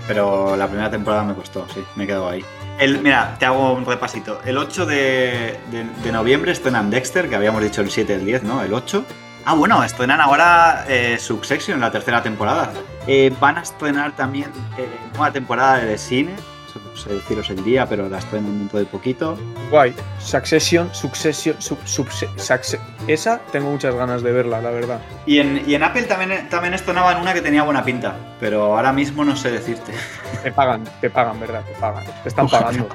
Pero 0.09 0.57
la 0.57 0.67
primera 0.67 0.91
temporada 0.91 1.23
me 1.25 1.35
costó, 1.35 1.67
sí, 1.73 1.85
me 1.95 2.07
quedo 2.07 2.29
ahí. 2.29 2.45
El, 2.79 3.01
mira, 3.03 3.37
te 3.39 3.47
hago 3.47 3.73
un 3.73 3.87
repasito. 3.87 4.41
El 4.45 4.59
8 4.59 4.87
de, 4.87 5.59
de, 6.03 6.13
noviembre 6.13 6.53
estrenan 6.53 6.91
Dexter, 6.91 7.29
que 7.29 7.37
habíamos 7.37 7.63
dicho 7.63 7.81
el 7.81 7.91
7 7.91 8.15
el 8.15 8.25
10, 8.25 8.43
¿no? 8.43 8.63
El 8.63 8.75
8. 8.75 9.05
Ah, 9.47 9.55
bueno, 9.55 9.83
estrenan 9.85 10.21
ahora 10.21 10.85
eh, 10.89 11.19
Succession, 11.19 11.79
la 11.79 11.91
tercera 11.91 12.23
temporada. 12.23 12.73
Eh, 13.07 13.33
van 13.39 13.59
a 13.59 13.63
estrenar 13.63 14.17
también 14.17 14.51
eh, 14.79 14.89
nueva 15.13 15.31
temporada 15.33 15.79
de 15.79 15.99
cine. 15.99 16.35
No 16.81 16.97
sé 16.97 17.13
deciros 17.15 17.51
el 17.51 17.63
día, 17.65 17.87
pero 17.87 18.09
la 18.09 18.19
estrenan 18.19 18.59
dentro 18.59 18.79
de 18.79 18.85
poquito. 18.87 19.37
guay. 19.71 19.95
Succession, 20.19 20.89
Succession, 20.95 21.57
sub, 21.61 21.79
subse- 21.85 22.29
succe- 22.37 22.81
esa 23.07 23.39
tengo 23.53 23.71
muchas 23.71 23.95
ganas 23.95 24.23
de 24.23 24.33
verla, 24.33 24.61
la 24.61 24.71
verdad. 24.71 24.99
Y 25.27 25.39
en, 25.39 25.63
y 25.69 25.75
en 25.75 25.83
Apple 25.83 26.03
también, 26.05 26.49
también 26.49 26.75
estrenaban 26.75 27.21
una 27.21 27.35
que 27.35 27.41
tenía 27.43 27.63
buena 27.63 27.85
pinta, 27.85 28.15
pero 28.41 28.77
ahora 28.77 28.93
mismo 28.93 29.25
no 29.25 29.37
sé 29.37 29.51
decirte. 29.51 29.93
Te 30.43 30.53
pagan, 30.53 30.85
te 31.01 31.09
pagan, 31.11 31.41
¿verdad? 31.41 31.63
Te 31.65 31.73
pagan. 31.81 32.05
Te 32.23 32.29
están 32.29 32.47
pagando. 32.49 32.89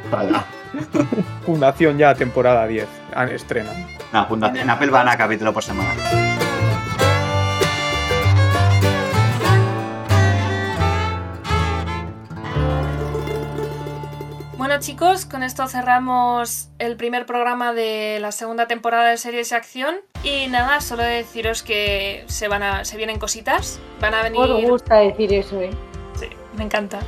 Fundación 1.46 1.98
ya, 1.98 2.14
temporada 2.14 2.68
10. 2.68 2.88
Ah, 3.16 3.26
Estrena. 3.26 3.72
No, 4.14 4.28
en 4.56 4.70
Apple 4.70 4.90
van 4.92 5.08
a 5.08 5.18
capítulo 5.18 5.52
por 5.54 5.64
semana. 5.64 5.90
Bueno 14.80 14.92
chicos, 14.94 15.26
con 15.26 15.44
esto 15.44 15.68
cerramos 15.68 16.70
el 16.80 16.96
primer 16.96 17.26
programa 17.26 17.74
de 17.74 18.18
la 18.22 18.32
segunda 18.32 18.66
temporada 18.66 19.10
de 19.10 19.18
Series 19.18 19.50
de 19.50 19.58
Acción. 19.58 19.96
Y 20.24 20.48
nada, 20.48 20.80
solo 20.80 21.04
deciros 21.04 21.64
que 21.64 22.24
se 22.28 22.48
van 22.48 22.64
a. 22.64 22.86
se 22.86 22.96
vienen 22.96 23.20
cositas. 23.20 23.78
Van 24.00 24.14
a 24.14 24.24
venir. 24.24 24.40
Os 24.40 24.64
gusta 24.64 24.96
decir 25.00 25.34
eso, 25.34 25.60
¿eh? 25.60 25.72
Sí, 26.18 26.28
me 26.56 26.64
encanta. 26.64 27.00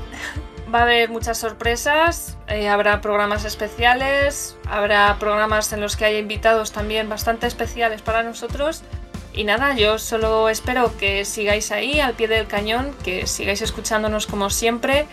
Va 0.73 0.79
a 0.79 0.81
haber 0.81 1.11
muchas 1.11 1.37
sorpresas, 1.37 2.37
eh, 2.49 2.67
habrá 2.67 2.99
programas 2.99 3.45
especiales, 3.45 4.57
habrá 4.67 5.15
programas 5.17 5.71
en 5.71 5.79
los 5.79 5.95
que 5.95 6.03
haya 6.03 6.19
invitados 6.19 6.73
también 6.73 7.07
bastante 7.07 7.47
especiales 7.47 8.01
para 8.01 8.21
nosotros. 8.21 8.83
Y 9.31 9.45
nada, 9.45 9.75
yo 9.75 9.97
solo 9.97 10.49
espero 10.49 10.97
que 10.97 11.23
sigáis 11.23 11.71
ahí 11.71 12.01
al 12.01 12.15
pie 12.15 12.27
del 12.27 12.47
cañón, 12.47 12.93
que 13.01 13.27
sigáis 13.27 13.61
escuchándonos 13.61 14.27
como 14.27 14.49
siempre, 14.49 15.07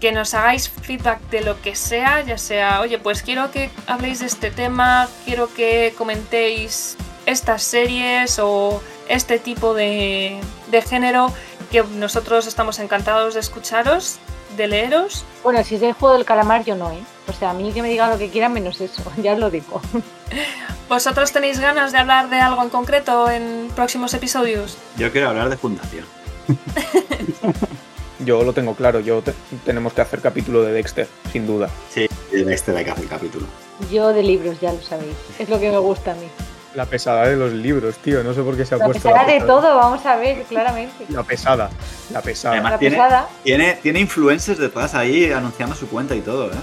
que 0.00 0.12
nos 0.12 0.34
hagáis 0.34 0.68
feedback 0.68 1.20
de 1.30 1.40
lo 1.40 1.60
que 1.62 1.74
sea, 1.74 2.20
ya 2.22 2.38
sea, 2.38 2.80
oye, 2.80 2.98
pues 2.98 3.22
quiero 3.22 3.50
que 3.50 3.70
habléis 3.86 4.20
de 4.20 4.26
este 4.26 4.50
tema, 4.50 5.08
quiero 5.24 5.52
que 5.52 5.94
comentéis 5.96 6.96
estas 7.24 7.62
series 7.62 8.38
o 8.38 8.82
este 9.08 9.38
tipo 9.38 9.74
de, 9.74 10.38
de 10.70 10.82
género, 10.82 11.32
que 11.70 11.82
nosotros 11.82 12.46
estamos 12.46 12.78
encantados 12.78 13.34
de 13.34 13.40
escucharos, 13.40 14.18
de 14.56 14.68
leeros. 14.68 15.24
Bueno, 15.42 15.62
si 15.64 15.76
es 15.76 15.82
el 15.82 15.92
juego 15.92 16.14
del 16.14 16.24
calamar, 16.24 16.64
yo 16.64 16.76
no, 16.76 16.90
¿eh? 16.90 17.02
O 17.28 17.32
sea, 17.32 17.50
a 17.50 17.54
mí 17.54 17.72
que 17.72 17.82
me 17.82 17.88
digan 17.88 18.10
lo 18.10 18.18
que 18.18 18.30
quieran 18.30 18.52
menos 18.52 18.80
eso, 18.80 19.02
ya 19.22 19.32
os 19.32 19.38
lo 19.38 19.50
digo. 19.50 19.80
¿Vosotros 20.88 21.32
tenéis 21.32 21.58
ganas 21.58 21.92
de 21.92 21.98
hablar 21.98 22.30
de 22.30 22.38
algo 22.38 22.62
en 22.62 22.68
concreto 22.68 23.28
en 23.28 23.68
próximos 23.74 24.14
episodios? 24.14 24.78
Yo 24.96 25.10
quiero 25.10 25.30
hablar 25.30 25.48
de 25.48 25.56
Fundación. 25.56 26.04
Yo 28.20 28.42
lo 28.44 28.52
tengo 28.52 28.74
claro, 28.74 29.00
yo 29.00 29.20
te- 29.22 29.34
tenemos 29.64 29.92
que 29.92 30.00
hacer 30.00 30.20
capítulo 30.20 30.62
de 30.62 30.72
Dexter, 30.72 31.06
sin 31.32 31.46
duda. 31.46 31.68
Sí, 31.90 32.08
de 32.32 32.54
este 32.54 32.76
hay 32.76 32.84
que 32.84 32.90
hacer 32.90 33.06
capítulo. 33.06 33.46
Yo 33.92 34.08
de 34.12 34.22
libros, 34.22 34.58
ya 34.60 34.72
lo 34.72 34.80
sabéis. 34.82 35.14
Es 35.38 35.48
lo 35.48 35.60
que 35.60 35.70
me 35.70 35.78
gusta 35.78 36.12
a 36.12 36.14
mí. 36.14 36.26
La 36.74 36.84
pesada 36.86 37.26
de 37.28 37.36
los 37.36 37.52
libros, 37.52 37.96
tío, 37.96 38.22
no 38.22 38.34
sé 38.34 38.42
por 38.42 38.56
qué 38.56 38.64
se 38.66 38.74
ha 38.74 38.78
La 38.78 38.84
puesto 38.86 39.02
pesada 39.02 39.24
de 39.26 39.32
pesada. 39.40 39.46
todo, 39.60 39.76
vamos 39.76 40.04
a 40.06 40.16
ver, 40.16 40.42
claramente. 40.44 41.06
La 41.08 41.22
pesada, 41.22 41.70
la 42.12 42.20
pesada. 42.22 42.54
Además, 42.54 42.72
La 42.72 42.78
tiene- 42.78 42.96
pesada, 42.96 43.28
Tiene, 43.42 43.78
tiene 43.82 44.00
influencers 44.00 44.58
detrás 44.58 44.94
ahí 44.94 45.30
anunciando 45.32 45.74
su 45.74 45.88
cuenta 45.88 46.14
y 46.14 46.20
todo, 46.20 46.48
¿eh? 46.50 46.56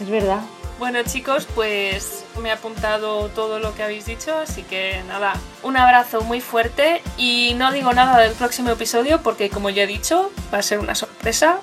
es 0.00 0.08
verdad. 0.10 0.40
Bueno 0.78 1.02
chicos, 1.02 1.46
pues 1.54 2.24
me 2.40 2.50
he 2.50 2.52
apuntado 2.52 3.28
todo 3.30 3.58
lo 3.58 3.74
que 3.74 3.82
habéis 3.82 4.06
dicho, 4.06 4.36
así 4.38 4.62
que 4.62 5.02
nada, 5.08 5.32
un 5.64 5.76
abrazo 5.76 6.20
muy 6.20 6.40
fuerte 6.40 7.02
y 7.16 7.54
no 7.56 7.72
digo 7.72 7.92
nada 7.92 8.18
del 8.20 8.32
próximo 8.34 8.70
episodio 8.70 9.20
porque 9.20 9.50
como 9.50 9.70
ya 9.70 9.82
he 9.82 9.86
dicho, 9.88 10.30
va 10.54 10.58
a 10.58 10.62
ser 10.62 10.78
una 10.78 10.94
sorpresa. 10.94 11.58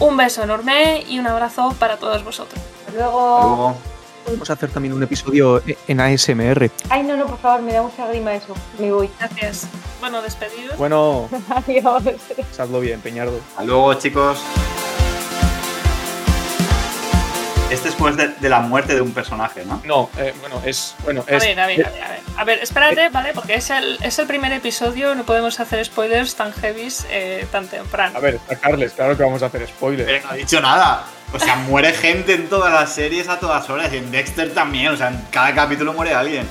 Un 0.00 0.16
beso 0.16 0.44
enorme 0.44 1.02
y 1.08 1.18
un 1.18 1.26
abrazo 1.26 1.74
para 1.76 1.96
todos 1.96 2.22
vosotros. 2.22 2.60
Hasta 2.86 2.92
luego. 2.96 3.36
Hasta 3.36 3.46
luego. 3.48 3.76
Podemos 4.24 4.50
hacer 4.50 4.70
también 4.70 4.92
un 4.94 5.02
episodio 5.02 5.60
en 5.88 6.00
ASMR. 6.00 6.70
Ay, 6.88 7.02
no, 7.02 7.16
no, 7.16 7.26
por 7.26 7.38
favor, 7.38 7.62
me 7.62 7.72
da 7.72 7.82
mucha 7.82 8.06
grima 8.06 8.32
eso. 8.34 8.54
Me 8.78 8.92
voy. 8.92 9.10
Gracias. 9.18 9.66
Bueno, 9.98 10.22
despedidos. 10.22 10.76
Bueno, 10.76 11.28
Adiós. 11.50 12.02
pasadlo 12.50 12.78
bien, 12.78 13.00
Peñardo. 13.00 13.40
Hasta 13.50 13.64
luego, 13.64 13.92
chicos. 13.94 14.38
Este 17.70 17.74
es 17.74 17.84
después 17.84 18.16
de, 18.16 18.28
de 18.28 18.48
la 18.48 18.60
muerte 18.60 18.94
de 18.94 19.02
un 19.02 19.12
personaje, 19.12 19.62
¿no? 19.66 19.82
No, 19.84 20.08
eh, 20.16 20.32
bueno, 20.40 20.62
es. 20.64 20.94
Bueno, 21.04 21.22
A 21.28 21.36
es. 21.36 21.44
ver, 21.44 21.60
a 21.60 21.66
ver, 21.66 21.86
a 21.86 21.90
ver, 21.90 22.02
a 22.02 22.08
ver. 22.08 22.20
A 22.38 22.44
ver, 22.44 22.58
espérate, 22.62 23.10
¿vale? 23.10 23.32
Porque 23.34 23.54
es 23.56 23.68
el, 23.68 23.98
es 24.02 24.18
el 24.18 24.26
primer 24.26 24.52
episodio, 24.52 25.14
no 25.14 25.24
podemos 25.24 25.60
hacer 25.60 25.84
spoilers 25.84 26.34
tan 26.34 26.52
heavies 26.54 27.06
eh, 27.10 27.46
tan 27.52 27.66
temprano. 27.68 28.16
A 28.16 28.20
ver, 28.20 28.36
está 28.36 28.56
Carles, 28.56 28.92
claro 28.92 29.16
que 29.18 29.22
vamos 29.22 29.42
a 29.42 29.46
hacer 29.46 29.66
spoilers. 29.68 30.06
Pero 30.10 30.24
no 30.24 30.30
ha 30.30 30.34
dicho 30.34 30.60
nada. 30.62 31.04
O 31.34 31.38
sea, 31.38 31.56
muere 31.68 31.92
gente 31.92 32.32
en 32.34 32.48
todas 32.48 32.72
las 32.72 32.90
series 32.90 33.28
a 33.28 33.38
todas 33.38 33.68
horas. 33.68 33.92
Y 33.92 33.98
en 33.98 34.10
Dexter 34.10 34.54
también. 34.54 34.88
O 34.88 34.96
sea, 34.96 35.08
en 35.08 35.20
cada 35.30 35.54
capítulo 35.54 35.92
muere 35.92 36.14
alguien. 36.14 36.48